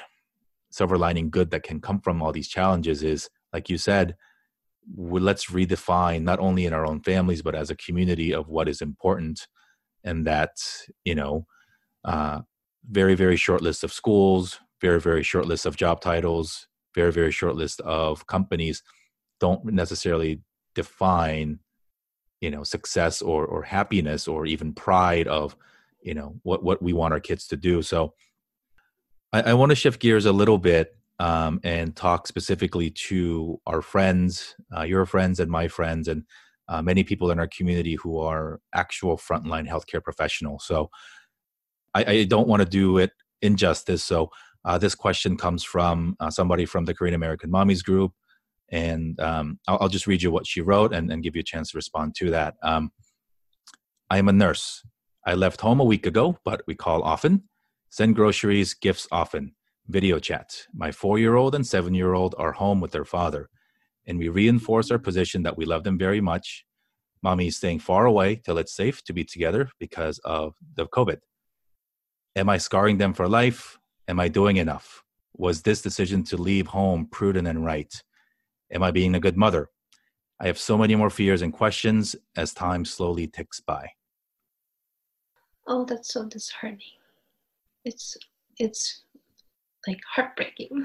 [0.71, 4.15] silver lining good that can come from all these challenges, is like you said,
[4.95, 8.81] let's redefine not only in our own families but as a community of what is
[8.81, 9.47] important
[10.03, 10.51] and that
[11.03, 11.45] you know
[12.03, 12.41] uh,
[12.89, 17.31] very very short list of schools very very short list of job titles very very
[17.31, 18.83] short list of companies
[19.39, 20.41] don't necessarily
[20.75, 21.59] define
[22.41, 25.55] you know success or or happiness or even pride of
[26.01, 28.13] you know what what we want our kids to do so
[29.33, 33.81] i, I want to shift gears a little bit um, and talk specifically to our
[33.81, 36.23] friends, uh, your friends, and my friends, and
[36.67, 40.65] uh, many people in our community who are actual frontline healthcare professionals.
[40.65, 40.89] So
[41.93, 44.03] I, I don't want to do it injustice.
[44.03, 44.29] So
[44.65, 48.11] uh, this question comes from uh, somebody from the Korean American Mommies Group.
[48.71, 51.43] And um, I'll, I'll, just read you what she wrote and, and, give you a
[51.43, 52.55] chance to respond to that.
[52.63, 52.91] Um,
[54.09, 54.83] I am a nurse.
[55.23, 57.43] I left home a week ago, but we call often,
[57.91, 59.53] send groceries, gifts often
[59.87, 60.63] video chat.
[60.73, 63.49] My four year old and seven year old are home with their father,
[64.07, 66.65] and we reinforce our position that we love them very much.
[67.21, 71.19] Mommy is staying far away till it's safe to be together because of the COVID.
[72.35, 73.77] Am I scarring them for life?
[74.07, 75.03] Am I doing enough?
[75.37, 78.03] Was this decision to leave home prudent and right?
[78.71, 79.69] Am I being a good mother?
[80.39, 83.91] I have so many more fears and questions as time slowly ticks by.
[85.67, 86.99] Oh, that's so disheartening.
[87.83, 88.17] It's
[88.59, 89.03] it's
[89.87, 90.83] like heartbreaking,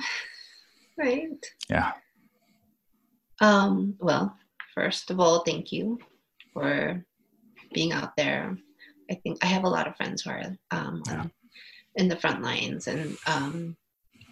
[0.99, 1.45] right?
[1.69, 1.93] Yeah.
[3.41, 4.37] Um, well,
[4.75, 5.99] first of all, thank you
[6.53, 7.05] for
[7.73, 8.57] being out there.
[9.11, 11.27] I think I have a lot of friends who are um, yeah.
[12.01, 13.77] In the front lines, and um,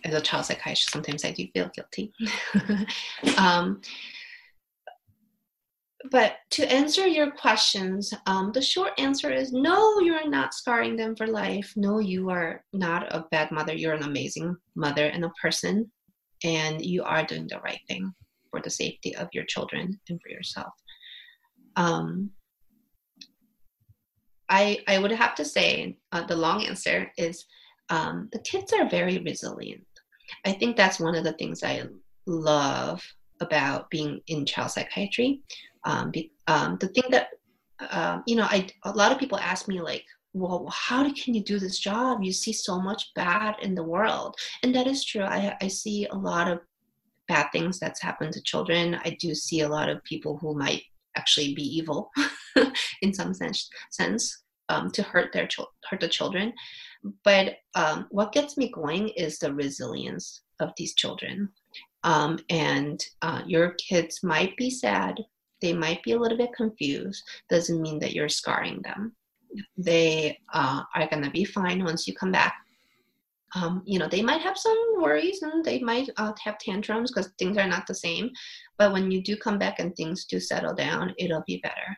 [0.05, 2.13] as a child psychiatrist, sometimes I do feel guilty.
[3.39, 3.83] um,
[6.11, 11.15] but to answer your questions, um, the short answer is no, you're not scarring them
[11.15, 11.73] for life.
[11.77, 13.75] No, you are not a bad mother.
[13.75, 15.91] You're an amazing mother and a person,
[16.43, 18.13] and you are doing the right thing
[18.51, 20.73] for the safety of your children and for yourself.
[21.77, 22.31] Um,
[24.49, 27.45] I, I would have to say uh, the long answer is
[27.91, 29.85] um, the kids are very resilient.
[30.45, 31.85] I think that's one of the things I
[32.27, 33.03] love
[33.41, 35.43] about being in child psychiatry
[35.85, 37.29] um, be, um, the thing that
[37.91, 41.43] um, you know, I a lot of people ask me like, well, how can you
[41.43, 42.23] do this job?
[42.23, 45.23] You see so much bad in the world, and that is true.
[45.23, 46.61] I I see a lot of
[47.29, 48.99] bad things that's happened to children.
[49.05, 50.83] I do see a lot of people who might
[51.17, 52.11] actually be evil
[53.03, 55.49] in some sense sense um, to hurt their
[55.89, 56.53] hurt the children.
[57.25, 61.49] But um, what gets me going is the resilience of these children.
[62.05, 65.21] Um, and uh, your kids might be sad.
[65.61, 67.23] They might be a little bit confused.
[67.51, 69.15] Doesn't mean that you're scarring them.
[69.77, 72.55] They uh, are going to be fine once you come back.
[73.55, 77.33] Um, you know they might have some worries and they might uh, have tantrums because
[77.39, 78.31] things are not the same.
[78.77, 81.97] But when you do come back and things do settle down it'll be better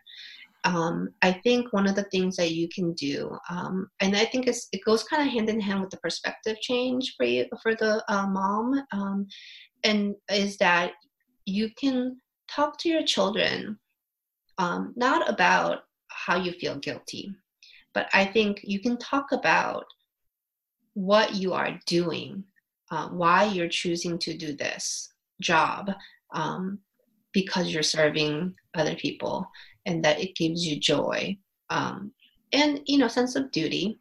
[0.64, 4.46] um, i think one of the things that you can do um, and i think
[4.46, 8.04] it goes kind of hand in hand with the perspective change for you for the
[8.08, 9.26] uh, mom um,
[9.84, 10.92] and is that
[11.46, 12.16] you can
[12.48, 13.78] talk to your children
[14.60, 17.34] um, not about how you feel guilty,
[17.94, 19.84] but I think you can talk about
[20.92, 22.44] what you are doing,
[22.90, 25.08] uh, why you're choosing to do this
[25.40, 25.90] job,
[26.34, 26.78] um,
[27.32, 29.48] because you're serving other people,
[29.86, 31.36] and that it gives you joy
[31.70, 32.12] um,
[32.52, 33.98] and you know sense of duty.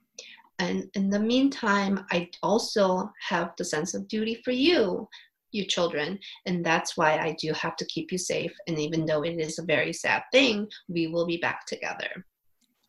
[0.57, 5.07] And in the meantime, I also have the sense of duty for you
[5.51, 9.23] you children and that's why i do have to keep you safe and even though
[9.23, 12.25] it is a very sad thing we will be back together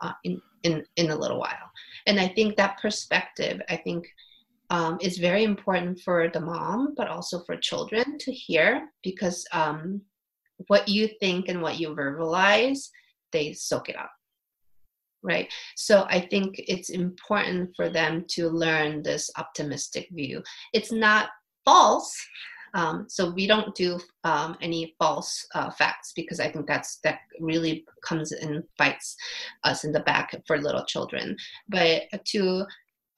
[0.03, 1.71] uh, in, in in a little while
[2.07, 4.07] and i think that perspective i think
[4.69, 10.03] um, is very important for the mom but also for children to hear because um,
[10.69, 12.89] what you think and what you verbalize
[13.33, 14.11] they soak it up
[15.23, 15.53] right?
[15.77, 20.43] So i think it's important for them to learn this optimistic view.
[20.73, 21.29] It's not
[21.65, 22.17] false
[22.75, 27.21] um, so we don't do um, any false uh, facts because I think that's that
[27.41, 29.17] really comes and bites
[29.65, 31.37] us in the back for little children.
[31.69, 32.65] But to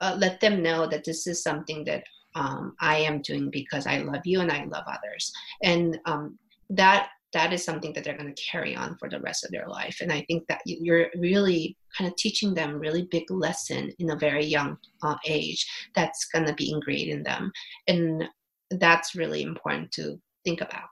[0.01, 3.99] uh, let them know that this is something that um, I am doing because I
[3.99, 5.31] love you and I love others,
[5.63, 6.39] and um,
[6.71, 9.67] that that is something that they're going to carry on for the rest of their
[9.67, 9.99] life.
[10.01, 14.17] And I think that you're really kind of teaching them really big lesson in a
[14.17, 17.51] very young uh, age that's going to be ingrained in them.
[17.89, 18.25] And
[18.71, 20.89] that's really important to think about.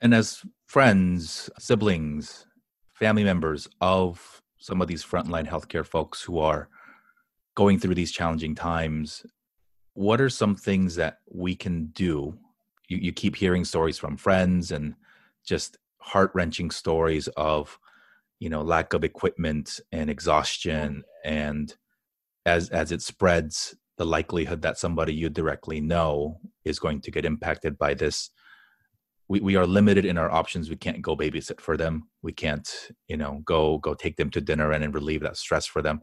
[0.00, 2.46] And as friends, siblings,
[2.94, 6.68] family members of some of these frontline healthcare folks who are
[7.54, 9.24] going through these challenging times,
[9.94, 12.36] what are some things that we can do
[12.88, 14.94] you, you keep hearing stories from friends and
[15.44, 17.78] just heart wrenching stories of
[18.40, 21.76] you know lack of equipment and exhaustion and
[22.46, 27.24] as as it spreads the likelihood that somebody you directly know is going to get
[27.24, 28.30] impacted by this.
[29.28, 30.68] We, we are limited in our options.
[30.68, 32.08] We can't go babysit for them.
[32.22, 32.68] We can't
[33.08, 36.02] you know go go take them to dinner and, and relieve that stress for them.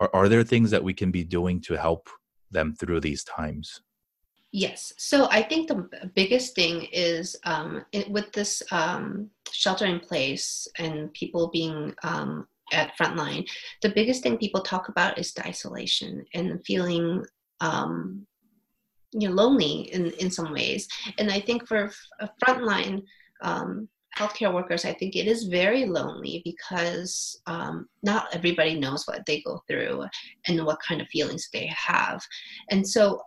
[0.00, 2.08] Are, are there things that we can be doing to help
[2.50, 3.80] them through these times
[4.56, 4.92] Yes.
[4.98, 10.68] So I think the biggest thing is um, it, with this um, shelter in place
[10.78, 13.48] and people being um, at frontline,
[13.82, 17.24] the biggest thing people talk about is the isolation and feeling
[17.60, 18.24] um,
[19.10, 20.86] you know lonely in in some ways.
[21.18, 21.90] And I think for
[22.20, 23.02] a frontline
[23.42, 29.26] um, healthcare workers, I think it is very lonely because um, not everybody knows what
[29.26, 30.04] they go through
[30.46, 32.22] and what kind of feelings they have.
[32.70, 33.20] And so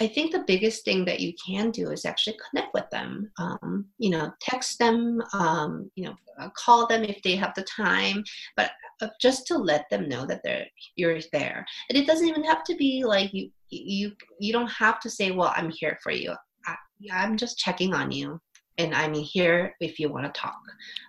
[0.00, 3.30] I think the biggest thing that you can do is actually connect with them.
[3.38, 7.62] Um, you know, text them, um, you know, uh, call them if they have the
[7.62, 8.24] time,
[8.56, 11.64] but uh, just to let them know that they're you're there.
[11.88, 15.30] And it doesn't even have to be like you you you don't have to say,
[15.30, 16.34] "Well, I'm here for you."
[16.66, 16.76] I,
[17.12, 18.40] I'm just checking on you,
[18.78, 20.60] and I'm here if you want to talk.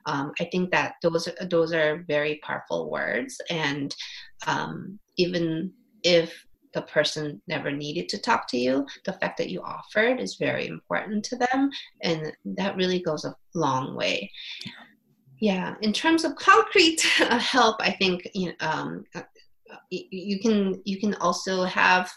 [0.06, 3.95] Um, I think that those those are very powerful words, and
[4.45, 5.71] um, even
[6.04, 10.35] if the person never needed to talk to you, the fact that you offered is
[10.35, 11.71] very important to them.
[12.03, 14.29] And that really goes a long way.
[15.39, 19.05] Yeah, in terms of concrete help, I think you know, um,
[19.89, 22.11] you can you can also have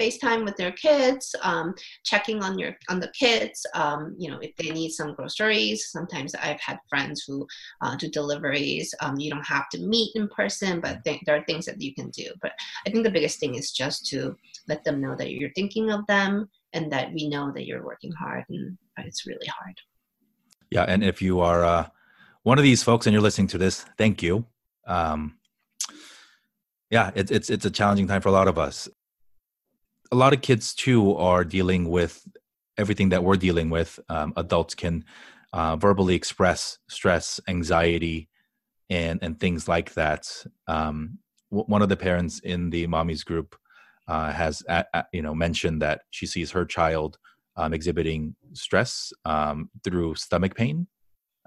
[0.00, 3.64] FaceTime with their kids, um, checking on your on the kids.
[3.74, 5.90] Um, you know, if they need some groceries.
[5.90, 7.46] Sometimes I've had friends who
[7.82, 8.94] uh, do deliveries.
[9.00, 11.94] Um, you don't have to meet in person, but th- there are things that you
[11.94, 12.30] can do.
[12.42, 12.52] But
[12.86, 14.36] I think the biggest thing is just to
[14.68, 18.12] let them know that you're thinking of them and that we know that you're working
[18.12, 19.80] hard and it's really hard.
[20.70, 21.88] Yeah, and if you are uh,
[22.42, 24.44] one of these folks and you're listening to this, thank you.
[24.86, 25.37] Um,
[26.90, 28.88] yeah, it's it's it's a challenging time for a lot of us.
[30.10, 32.26] A lot of kids too are dealing with
[32.78, 34.00] everything that we're dealing with.
[34.08, 35.04] Um, adults can
[35.52, 38.28] uh, verbally express stress, anxiety,
[38.88, 40.30] and and things like that.
[40.66, 41.18] Um,
[41.50, 43.56] w- one of the parents in the mommies group
[44.06, 44.62] uh, has
[45.12, 47.18] you know mentioned that she sees her child
[47.56, 50.86] um, exhibiting stress um, through stomach pain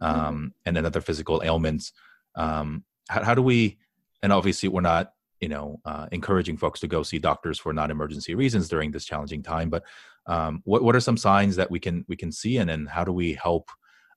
[0.01, 0.19] mm-hmm.
[0.19, 1.93] um, and then other physical ailments.
[2.36, 3.80] Um, how, how, do we?
[4.21, 8.36] And obviously, we're not you know uh, encouraging folks to go see doctors for non-emergency
[8.36, 9.84] reasons during this challenging time but
[10.27, 13.04] um, what, what are some signs that we can we can see and then how
[13.04, 13.69] do we help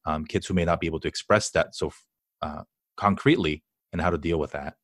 [0.04, 1.90] um, kids who may not be able to express that so
[2.42, 2.62] uh,
[2.96, 4.76] concretely and how to deal with that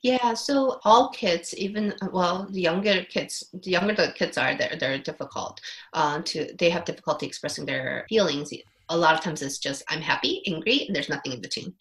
[0.00, 4.76] yeah, so all kids, even well, the younger kids, the younger the kids are, they're
[4.78, 5.60] they're difficult.
[5.92, 8.52] Uh, to they have difficulty expressing their feelings
[8.90, 11.74] a lot of times it's just I'm happy, angry, and there's nothing in between.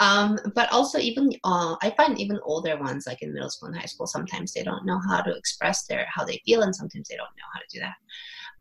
[0.00, 3.76] Um, but also even uh, I find even older ones, like in middle school and
[3.76, 7.08] high school, sometimes they don't know how to express their how they feel, and sometimes
[7.08, 7.94] they don't know how to do that.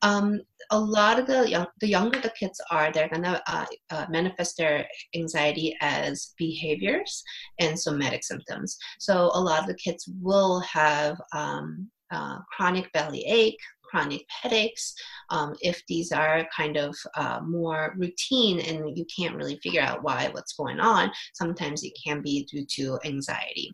[0.02, 0.42] Um,
[0.72, 4.58] a lot of the young, the younger the kids are, they're gonna uh, uh, manifest
[4.58, 7.24] their anxiety as behaviors
[7.60, 8.78] and somatic symptoms.
[9.00, 13.60] So a lot of the kids will have um, uh, chronic belly ache,
[13.94, 14.96] chronic headaches,
[15.30, 20.04] um, if these are kind of uh, more routine and you can't really figure out
[20.04, 23.72] why, what's going on, sometimes it can be due to anxiety.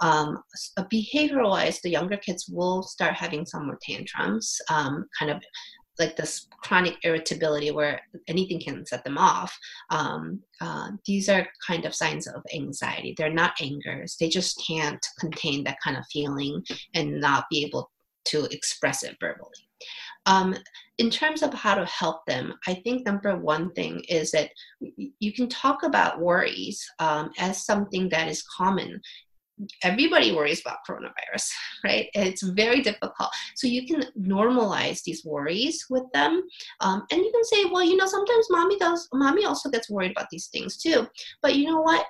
[0.00, 0.42] Um,
[0.92, 5.40] behavioral wise, the younger kids will start having some more tantrums, um, kind of
[6.00, 9.56] like this chronic irritability where anything can set them off.
[9.90, 13.14] Um, uh, these are kind of signs of anxiety.
[13.16, 14.16] They're not angers.
[14.18, 16.64] They just can't contain that kind of feeling
[16.94, 17.90] and not be able
[18.26, 19.68] to express it verbally
[20.26, 20.54] um,
[20.98, 24.50] in terms of how to help them, I think number one thing is that
[25.18, 29.00] you can talk about worries um, as something that is common.
[29.82, 31.50] Everybody worries about coronavirus,
[31.84, 32.08] right?
[32.14, 33.30] It's very difficult.
[33.56, 36.42] So you can normalize these worries with them,
[36.80, 39.08] um, and you can say, well, you know, sometimes mommy does.
[39.12, 41.06] Mommy also gets worried about these things too.
[41.42, 42.06] But you know what?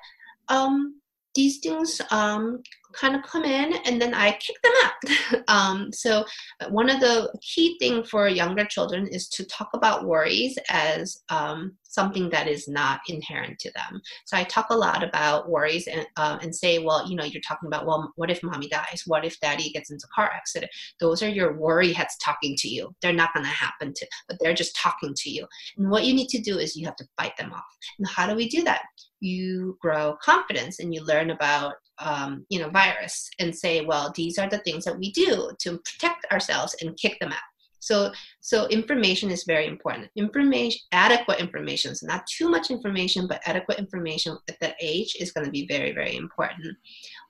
[0.48, 0.99] Um,
[1.34, 2.62] these things um,
[2.92, 5.42] kind of come in and then I kick them out.
[5.48, 6.24] um, so
[6.68, 11.76] one of the key thing for younger children is to talk about worries as um,
[11.82, 14.00] something that is not inherent to them.
[14.24, 17.42] So I talk a lot about worries and, uh, and say, well, you know, you're
[17.42, 19.04] talking about, well, what if mommy dies?
[19.06, 20.70] What if daddy gets into a car accident?
[20.98, 22.92] Those are your worry heads talking to you.
[23.02, 25.46] They're not going to happen to, but they're just talking to you.
[25.76, 27.64] And what you need to do is you have to fight them off.
[27.98, 28.82] And how do we do that?
[29.20, 34.38] You grow confidence and you learn about um, you know virus and say well these
[34.38, 37.38] are the things that we do to protect ourselves and kick them out.
[37.80, 40.10] So so information is very important.
[40.16, 45.32] Information adequate information so not too much information but adequate information at that age is
[45.32, 46.76] going to be very very important.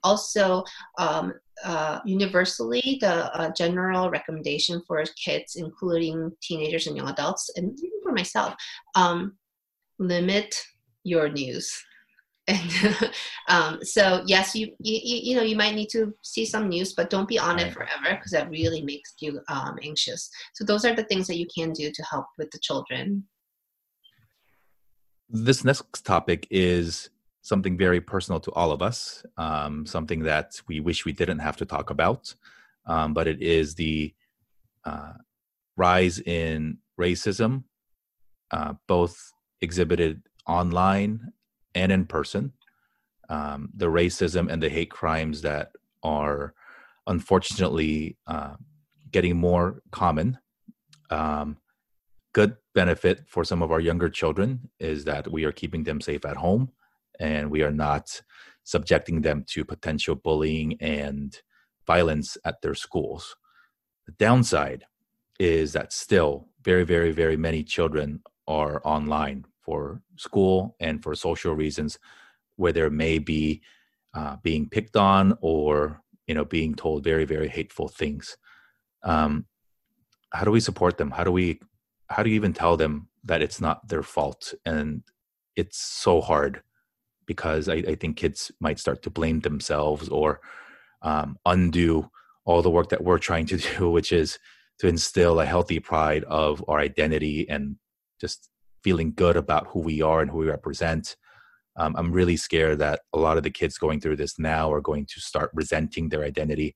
[0.02, 0.64] Also
[0.98, 1.34] um,
[1.64, 8.00] uh, universally the uh, general recommendation for kids including teenagers and young adults and even
[8.02, 8.54] for myself
[8.94, 9.36] um,
[9.98, 10.62] limit
[11.04, 11.82] your news.
[12.48, 12.96] And
[13.48, 17.10] um, so yes you, you you know you might need to see some news but
[17.10, 17.66] don't be on right.
[17.66, 20.30] it forever because that really makes you um, anxious.
[20.54, 23.24] So those are the things that you can do to help with the children.
[25.28, 27.10] This next topic is
[27.42, 31.56] something very personal to all of us um, something that we wish we didn't have
[31.56, 32.34] to talk about
[32.86, 34.14] um, but it is the
[34.84, 35.12] uh,
[35.76, 37.64] rise in racism
[38.50, 41.32] uh, both exhibited online
[41.74, 42.52] and in person.
[43.28, 45.70] Um, the racism and the hate crimes that
[46.02, 46.52] are
[47.06, 48.56] unfortunately uh,
[49.12, 50.38] getting more common.
[51.10, 51.58] Um,
[52.32, 56.24] good benefit for some of our younger children is that we are keeping them safe
[56.24, 56.72] at home
[57.20, 58.20] and we are not
[58.64, 61.40] subjecting them to potential bullying and
[61.86, 63.36] violence at their schools.
[64.06, 64.84] The downside
[65.38, 71.54] is that still very, very, very many children are online for school and for social
[71.54, 71.98] reasons
[72.56, 73.62] where there may be
[74.14, 78.36] uh, being picked on or you know being told very very hateful things.
[79.02, 79.46] Um,
[80.32, 81.10] how do we support them?
[81.10, 81.60] How do we
[82.08, 85.02] how do you even tell them that it's not their fault and
[85.56, 86.62] it's so hard?
[87.26, 90.40] Because I, I think kids might start to blame themselves or
[91.02, 92.10] um, undo
[92.44, 94.38] all the work that we're trying to do which is
[94.80, 97.76] to instill a healthy pride of our identity and
[98.20, 98.48] just
[98.82, 101.16] feeling good about who we are and who we represent.
[101.76, 104.80] Um, I'm really scared that a lot of the kids going through this now are
[104.80, 106.74] going to start resenting their identity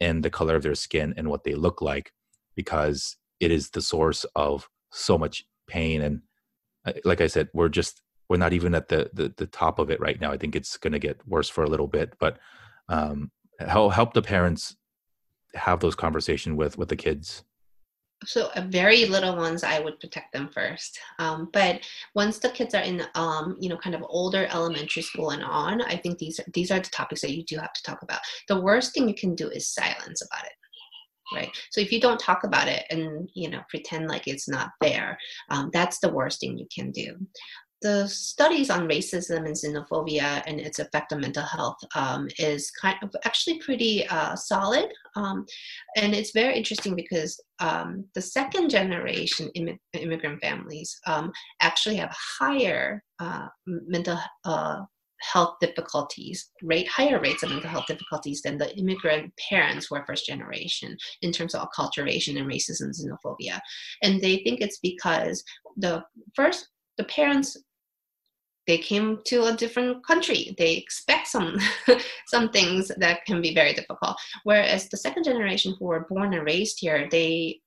[0.00, 2.12] and the color of their skin and what they look like
[2.54, 6.02] because it is the source of so much pain.
[6.02, 6.22] And
[6.86, 9.90] uh, like I said, we're just we're not even at the the, the top of
[9.90, 10.32] it right now.
[10.32, 12.38] I think it's going to get worse for a little bit, but
[12.88, 13.30] um,
[13.60, 14.76] help help the parents
[15.54, 17.44] have those conversations with with the kids
[18.24, 20.98] so uh, very little ones i would protect them first.
[21.18, 21.80] Um, but
[22.14, 25.82] once the kids are in um, you know kind of older elementary school and on
[25.82, 28.20] i think these these are the topics that you do have to talk about.
[28.48, 30.52] The worst thing you can do is silence about it
[31.34, 31.50] right?
[31.70, 35.18] So if you don't talk about it and you know pretend like it's not there
[35.50, 37.16] um, that's the worst thing you can do
[37.82, 42.96] the studies on racism and xenophobia and its effect on mental health um, is kind
[43.02, 44.88] of actually pretty uh, solid.
[45.14, 45.44] Um,
[45.96, 52.14] and it's very interesting because um, the second generation Im- immigrant families um, actually have
[52.38, 54.80] higher uh, mental uh,
[55.20, 60.04] health difficulties, rate higher rates of mental health difficulties than the immigrant parents who are
[60.06, 63.60] first generation in terms of acculturation and racism and xenophobia.
[64.02, 65.42] And they think it's because
[65.76, 66.04] the
[66.34, 66.68] first
[66.98, 67.56] the parents
[68.66, 70.52] they came to a different country.
[70.58, 71.56] They expect some
[72.26, 74.16] some things that can be very difficult.
[74.42, 77.60] Whereas the second generation who were born and raised here they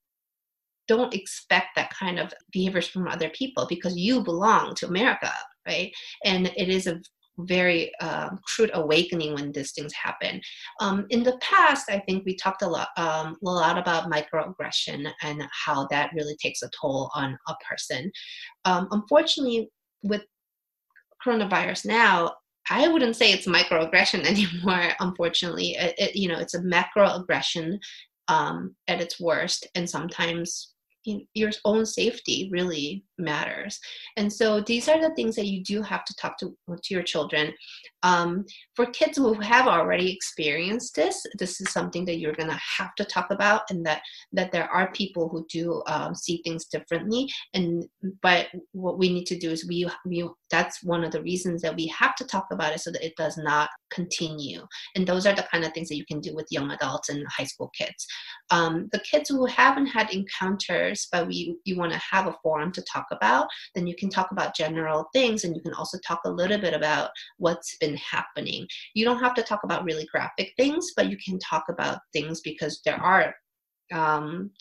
[0.87, 5.31] don't expect that kind of behaviors from other people because you belong to america
[5.69, 5.93] right?
[6.25, 7.01] And it is a
[7.39, 10.41] very uh, crude awakening when these things happen.
[10.79, 15.09] Um, in the past, I think we talked a lot, um, a lot about microaggression
[15.23, 18.11] and how that really takes a toll on a person.
[18.65, 19.69] Um, unfortunately,
[20.03, 20.23] with
[21.25, 22.33] coronavirus now,
[22.69, 24.91] I wouldn't say it's microaggression anymore.
[24.99, 27.79] Unfortunately, it, it, you know, it's a macroaggression
[28.27, 30.73] um, at its worst, and sometimes
[31.33, 33.79] your own safety really matters.
[34.17, 37.03] And so these are the things that you do have to talk to, to your
[37.03, 37.53] children
[38.03, 38.45] um,
[38.75, 42.95] for kids who have already experienced this this is something that you're going to have
[42.95, 47.29] to talk about and that that there are people who do um, see things differently.
[47.53, 47.85] And
[48.21, 51.75] but what we need to do is we, we that's one of the reasons that
[51.75, 54.65] we have to talk about it so that it does not continue.
[54.95, 57.25] And those are the kind of things that you can do with young adults and
[57.27, 58.05] high school kids.
[58.49, 62.71] Um, the kids who haven't had encounters but we you want to have a forum
[62.71, 66.19] to talk about then you can talk about general things and you can also talk
[66.25, 68.67] a little bit about what's been happening.
[68.93, 72.41] You don't have to talk about really graphic things but you can talk about things
[72.41, 73.33] because there are
[73.91, 74.51] um,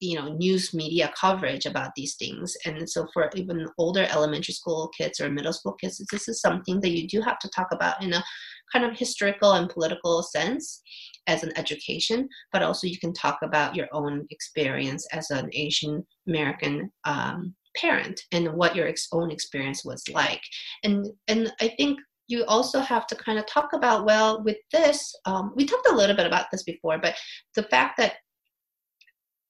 [0.00, 2.56] you know news media coverage about these things.
[2.66, 6.80] And so for even older elementary school kids or middle school kids this is something
[6.80, 8.24] that you do have to talk about in a
[8.72, 10.80] kind of historical and political sense
[11.26, 16.04] as an education but also you can talk about your own experience as an asian
[16.26, 20.42] american um, parent and what your ex- own experience was like.
[20.84, 21.98] And and i think
[22.32, 25.94] you also have to kind of talk about well with this um, we talked a
[25.94, 27.14] little bit about this before but
[27.54, 28.14] the fact that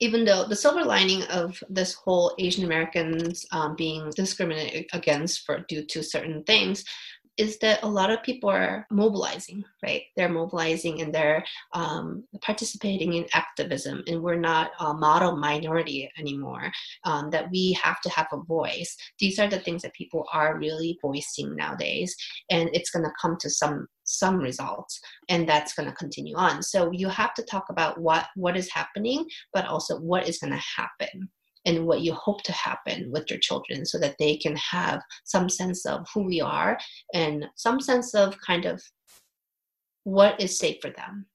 [0.00, 5.64] even though the silver lining of this whole Asian Americans um, being discriminated against for
[5.68, 6.84] due to certain things
[7.38, 10.02] is that a lot of people are mobilizing, right?
[10.16, 16.70] They're mobilizing and they're um, participating in activism, and we're not a model minority anymore.
[17.04, 18.96] Um, that we have to have a voice.
[19.18, 22.14] These are the things that people are really voicing nowadays,
[22.50, 26.60] and it's going to come to some some results and that's going to continue on
[26.60, 30.52] so you have to talk about what what is happening but also what is going
[30.52, 31.30] to happen
[31.64, 35.48] and what you hope to happen with your children so that they can have some
[35.48, 36.78] sense of who we are
[37.14, 38.82] and some sense of kind of
[40.04, 41.26] what is safe for them.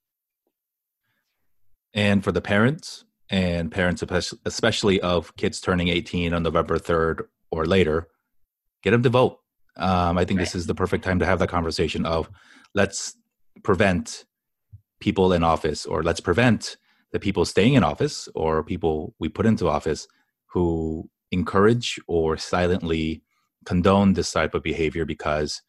[1.94, 4.02] And for the parents, and parents
[4.44, 8.08] especially of kids turning 18 on November 3rd or later,
[8.82, 9.38] get them to vote.
[9.76, 10.44] Um, I think right.
[10.44, 12.30] this is the perfect time to have that conversation of
[12.74, 13.16] let's
[13.62, 14.24] prevent
[15.00, 16.76] people in office or let's prevent
[17.12, 20.08] the people staying in office or people we put into office
[20.48, 23.22] who encourage or silently
[23.64, 25.62] condone this type of behavior because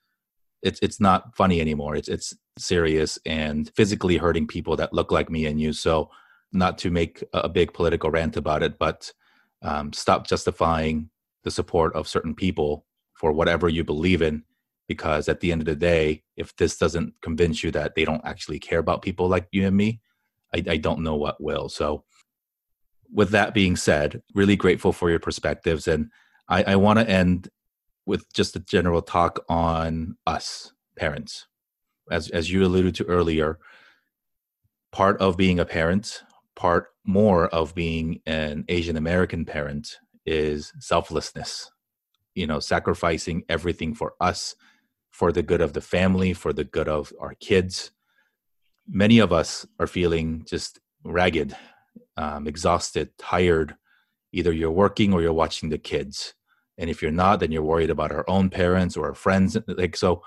[0.62, 1.96] it's it's not funny anymore.
[1.96, 5.74] It's it's serious and physically hurting people that look like me and you.
[5.74, 6.10] So,
[6.52, 9.12] not to make a big political rant about it, but
[9.62, 11.10] um, stop justifying
[11.44, 14.44] the support of certain people for whatever you believe in.
[14.88, 18.26] Because at the end of the day, if this doesn't convince you that they don't
[18.26, 20.02] actually care about people like you and me,
[20.54, 21.70] I, I don't know what will.
[21.70, 22.04] So,
[23.12, 25.88] with that being said, really grateful for your perspectives.
[25.88, 26.12] And
[26.48, 27.50] I, I want to end
[28.06, 31.48] with just a general talk on us parents.
[32.12, 33.60] As, as you alluded to earlier,
[34.92, 36.24] part of being a parent,
[36.56, 41.72] part more of being an Asian American parent is selflessness.
[42.36, 44.56] You know, sacrificing everything for us,
[45.12, 47.92] for the good of the family, for the good of our kids.
[48.88, 51.56] Many of us are feeling just ragged
[52.20, 53.76] um, exhausted, tired.
[54.34, 56.34] Either you're working or you're watching the kids.
[56.78, 59.58] And if you're not, then you're worried about our own parents or our friends.
[59.68, 60.22] Like so,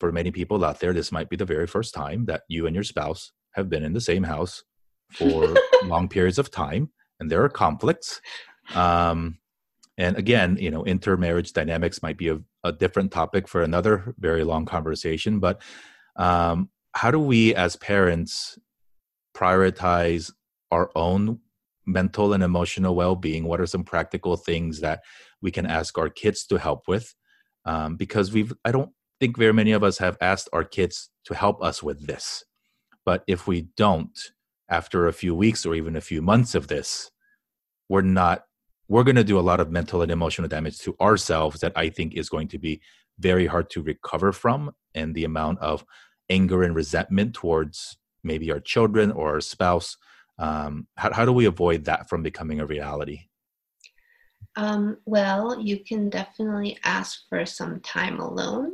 [0.00, 2.74] for many people out there, this might be the very first time that you and
[2.74, 4.64] your spouse have been in the same house
[5.12, 6.90] for long periods of time,
[7.20, 8.20] and there are conflicts.
[8.74, 9.38] Um,
[9.96, 14.44] and again, you know, intermarriage dynamics might be a, a, different topic for another very
[14.44, 15.38] long conversation.
[15.38, 15.62] But
[16.16, 18.58] um, how do we, as parents,
[19.34, 20.32] prioritize
[20.70, 21.40] our own
[21.86, 25.00] mental and emotional well-being what are some practical things that
[25.40, 27.14] we can ask our kids to help with?
[27.64, 31.34] Um, because we've i don't think very many of us have asked our kids to
[31.34, 32.44] help us with this.
[33.04, 34.16] But if we don't
[34.68, 37.10] after a few weeks or even a few months of this
[37.88, 38.44] we're not
[38.88, 41.88] we're going to do a lot of mental and emotional damage to ourselves that i
[41.88, 42.80] think is going to be
[43.18, 45.84] very hard to recover from and the amount of
[46.28, 49.96] anger and resentment towards maybe our children or our spouse
[50.38, 53.28] um, how, how do we avoid that from becoming a reality?
[54.56, 58.72] Um, well you can definitely ask for some time alone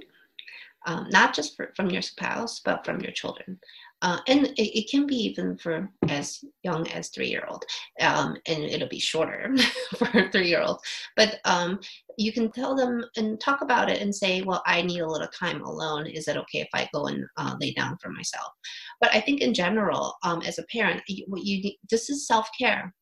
[0.86, 3.58] um, not just for, from your spouse but from your children
[4.02, 7.64] uh, and it, it, can be even for as young as three year old
[8.00, 9.54] um, and it'll be shorter
[9.96, 10.80] for three year old
[11.16, 11.80] but um,
[12.18, 15.28] you can tell them and talk about it and say well i need a little
[15.28, 16.06] time alone.
[16.06, 18.52] Is it okay if i go and uh, lay down for myself?
[19.00, 22.92] But i think in general um, as a parent what you need this is self-care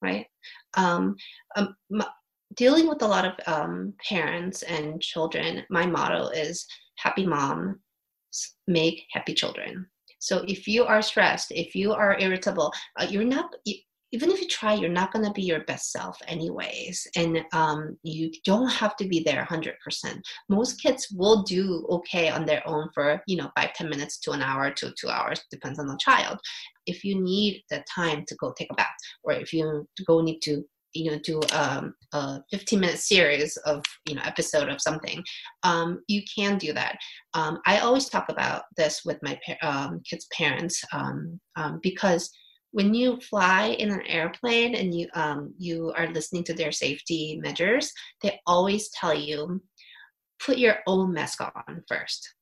[0.00, 0.26] right?
[0.74, 1.16] Um,
[1.56, 1.74] um,
[2.54, 6.66] dealing with a lot of um, parents and children my motto is
[6.96, 7.80] happy mom
[8.66, 9.86] make happy children
[10.18, 13.50] so if you are stressed, if you are irritable, uh, you're not.
[13.64, 13.76] You,
[14.12, 17.06] even if you try, you're not going to be your best self, anyways.
[17.14, 19.74] And um, you don't have to be there 100%.
[20.48, 24.30] Most kids will do okay on their own for, you know, five ten minutes to
[24.30, 26.38] an hour to two hours, depends on the child.
[26.86, 28.86] If you need the time to go take a bath,
[29.24, 30.64] or if you go need to
[30.98, 35.22] you know do um, a 15 minute series of you know episode of something
[35.62, 36.98] um, you can do that.
[37.34, 42.30] Um, i always talk about this with my um, kids parents um, um, because
[42.72, 45.08] when you fly in an airplane and you
[45.58, 47.90] you are listening to their safety measures,
[48.22, 49.60] they always tell you
[50.44, 52.34] put your own mask on first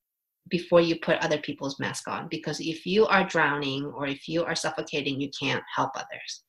[0.49, 4.45] before you put other people's mask on because if you are drowning or if you
[4.45, 6.45] are suffocating you can't help others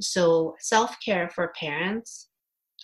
[0.00, 2.28] so self-care for parents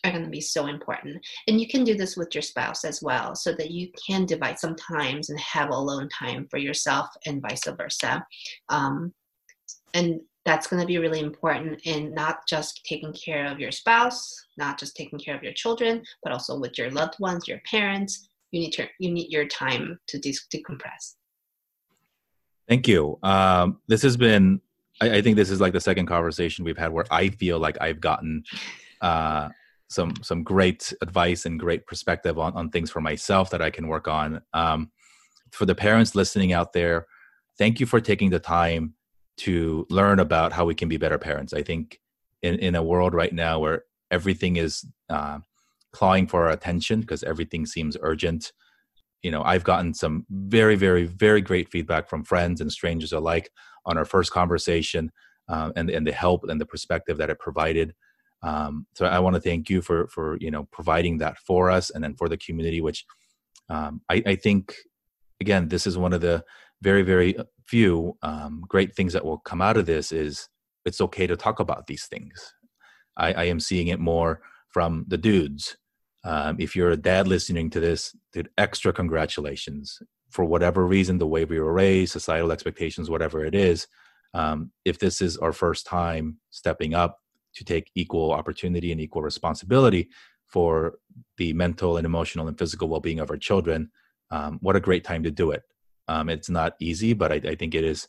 [0.05, 3.03] are going to be so important and you can do this with your spouse as
[3.03, 7.43] well so that you can divide some times and have alone time for yourself and
[7.43, 8.25] vice versa
[8.69, 9.13] um,
[9.95, 14.35] and that's going to be really important in not just taking care of your spouse,
[14.57, 18.29] not just taking care of your children, but also with your loved ones, your parents.
[18.51, 21.15] You need to, you need your time to de- decompress.
[22.69, 23.19] Thank you.
[23.23, 24.61] Um, this has been.
[25.01, 27.79] I, I, think this is like the second conversation we've had where I feel like
[27.81, 28.45] I've gotten
[29.01, 29.49] uh,
[29.89, 33.89] some some great advice and great perspective on on things for myself that I can
[33.89, 34.43] work on.
[34.53, 34.91] Um,
[35.51, 37.07] for the parents listening out there,
[37.59, 38.95] thank you for taking the time
[39.39, 41.53] to learn about how we can be better parents.
[41.53, 42.01] I think
[42.43, 45.39] in, in a world right now where everything is uh,
[45.93, 48.53] clawing for our attention because everything seems urgent,
[49.23, 53.51] you know, I've gotten some very, very, very great feedback from friends and strangers alike
[53.85, 55.11] on our first conversation
[55.49, 57.95] uh, and, and the help and the perspective that it provided.
[58.43, 61.91] Um, so I want to thank you for, for, you know, providing that for us
[61.91, 63.05] and then for the community, which
[63.69, 64.75] um, I, I think,
[65.41, 66.45] again, this is one of the
[66.83, 70.49] very, very few um, great things that will come out of this is
[70.85, 72.53] it's okay to talk about these things.
[73.17, 75.77] I, I am seeing it more from the dudes.
[76.25, 80.01] Um, if you're a dad listening to this, dude, extra congratulations
[80.33, 83.87] for whatever reason, the way we were raised, societal expectations, whatever it is.
[84.35, 87.19] Um, if this is our first time stepping up
[87.55, 90.09] to take equal opportunity and equal responsibility
[90.47, 90.95] for
[91.37, 93.91] the mental and emotional and physical well-being of our children,
[94.31, 95.63] um, what a great time to do it.
[96.09, 98.09] Um, it's not easy, but I, I think it is.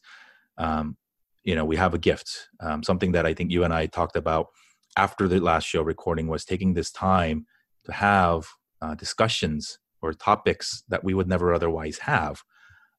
[0.57, 0.97] Um,
[1.43, 2.47] you know, we have a gift.
[2.61, 4.47] Um, something that I think you and I talked about
[4.95, 7.45] after the last show recording was taking this time
[7.83, 8.47] to have
[8.81, 12.43] uh, discussions or topics that we would never otherwise have.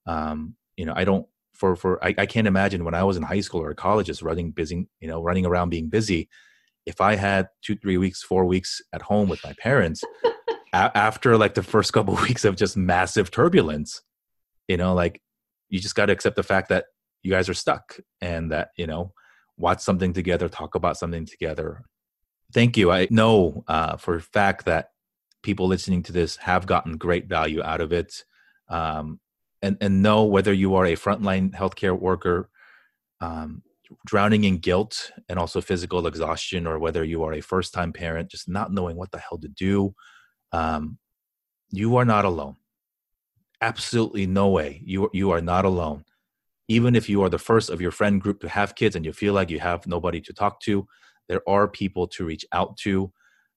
[0.07, 3.23] Um, you know, I don't for for I, I can't imagine when I was in
[3.23, 6.29] high school or college just running busy, you know, running around being busy.
[6.87, 10.03] If I had two, three weeks, four weeks at home with my parents,
[10.73, 14.03] a- after like the first couple of weeks of just massive turbulence,
[14.69, 15.21] you know like
[15.69, 16.87] you just got to accept the fact that
[17.23, 19.13] you guys are stuck and that you know
[19.57, 21.83] watch something together talk about something together
[22.53, 24.89] thank you i know uh, for a fact that
[25.45, 28.25] people listening to this have gotten great value out of it
[28.69, 29.21] um,
[29.63, 32.51] and and know whether you are a frontline healthcare worker
[33.21, 33.63] um,
[34.07, 38.31] drowning in guilt and also physical exhaustion or whether you are a first time parent
[38.31, 39.95] just not knowing what the hell to do
[40.53, 40.99] um,
[41.71, 42.57] you are not alone.
[43.61, 46.05] Absolutely no way you you are not alone.
[46.69, 49.13] Even if you are the first of your friend group to have kids and you
[49.13, 50.87] feel like you have nobody to talk to
[51.29, 53.13] there are people to reach out to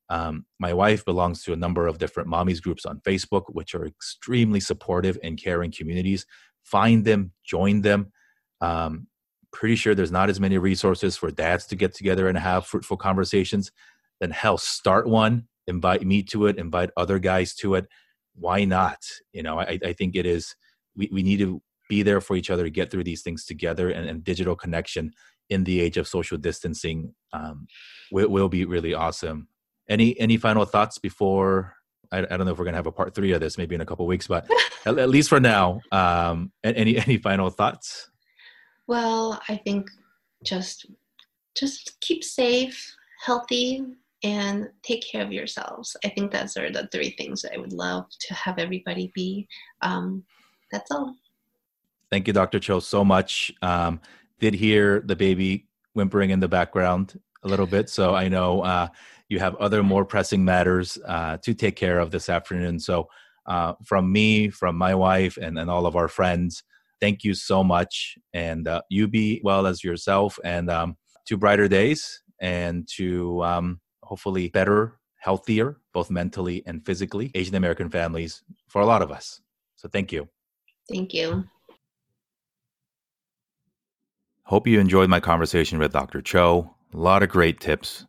[0.09, 3.85] um, my wife belongs to a number of different mommies groups on facebook which are
[3.85, 6.25] extremely supportive and caring communities
[6.63, 8.11] find them join them
[8.61, 9.07] um,
[9.51, 12.97] pretty sure there's not as many resources for dads to get together and have fruitful
[12.97, 13.71] conversations
[14.19, 17.87] then hell start one invite me to it invite other guys to it
[18.37, 18.99] why not?
[19.33, 20.55] You know, I, I think it is,
[20.95, 23.89] we, we need to be there for each other to get through these things together
[23.89, 25.11] and, and digital connection
[25.49, 27.67] in the age of social distancing um,
[28.11, 29.47] will, will be really awesome.
[29.89, 31.77] Any, any final thoughts before
[32.11, 33.81] I, I, don't know if we're gonna have a part three of this, maybe in
[33.81, 34.49] a couple weeks, but
[34.85, 38.09] at, at, least for now, um, any any final thoughts?
[38.87, 39.89] Well, I think
[40.43, 40.85] just
[41.55, 43.83] just keep safe, healthy,
[44.23, 45.95] and take care of yourselves.
[46.05, 49.47] I think those are the three things I would love to have everybody be.
[49.81, 50.23] Um,
[50.71, 51.15] that's all.
[52.09, 52.59] Thank you, Dr.
[52.59, 53.51] Cho, so much.
[53.61, 53.99] Um,
[54.39, 58.87] did hear the baby whimpering in the background a little bit, so I know uh,
[59.29, 62.79] you have other more pressing matters uh, to take care of this afternoon.
[62.79, 63.07] So,
[63.45, 66.63] uh, from me, from my wife, and, and all of our friends,
[66.99, 68.17] thank you so much.
[68.33, 70.97] And uh, you be well as yourself, and um,
[71.27, 77.89] to brighter days, and to um, hopefully better, healthier, both mentally and physically, Asian American
[77.89, 79.41] families for a lot of us.
[79.75, 80.27] So thank you.
[80.89, 81.45] Thank you.
[84.43, 86.21] Hope you enjoyed my conversation with Dr.
[86.21, 86.73] Cho.
[86.93, 88.05] A lot of great tips,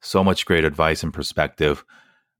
[0.00, 1.84] so much great advice and perspective.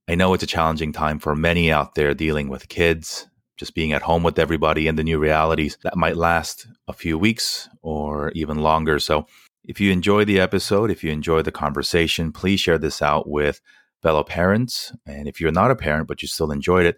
[0.09, 3.93] I know it's a challenging time for many out there dealing with kids, just being
[3.93, 8.31] at home with everybody and the new realities that might last a few weeks or
[8.33, 8.99] even longer.
[8.99, 9.27] So,
[9.65, 13.61] if you enjoy the episode, if you enjoy the conversation, please share this out with
[14.03, 14.93] fellow parents.
[15.07, 16.97] And if you're not a parent, but you still enjoyed it,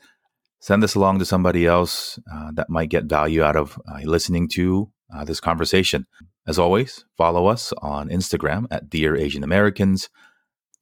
[0.60, 4.48] send this along to somebody else uh, that might get value out of uh, listening
[4.50, 6.06] to uh, this conversation.
[6.46, 10.08] As always, follow us on Instagram at Dear Asian Americans.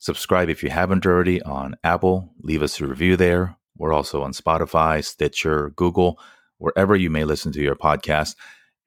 [0.00, 2.32] Subscribe if you haven't already on Apple.
[2.40, 3.56] Leave us a review there.
[3.76, 6.18] We're also on Spotify, Stitcher, Google,
[6.56, 8.34] wherever you may listen to your podcast.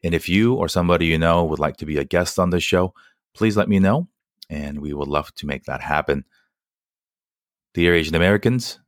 [0.03, 2.64] And if you or somebody you know would like to be a guest on this
[2.64, 2.95] show,
[3.36, 4.07] please let me know,
[4.49, 6.26] and we would love to make that happen.
[7.76, 8.80] Dear Asian Americans,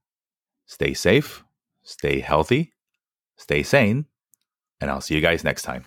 [0.66, 1.44] stay safe,
[1.84, 2.74] stay healthy,
[3.38, 4.06] stay sane,
[4.82, 5.86] and I'll see you guys next time.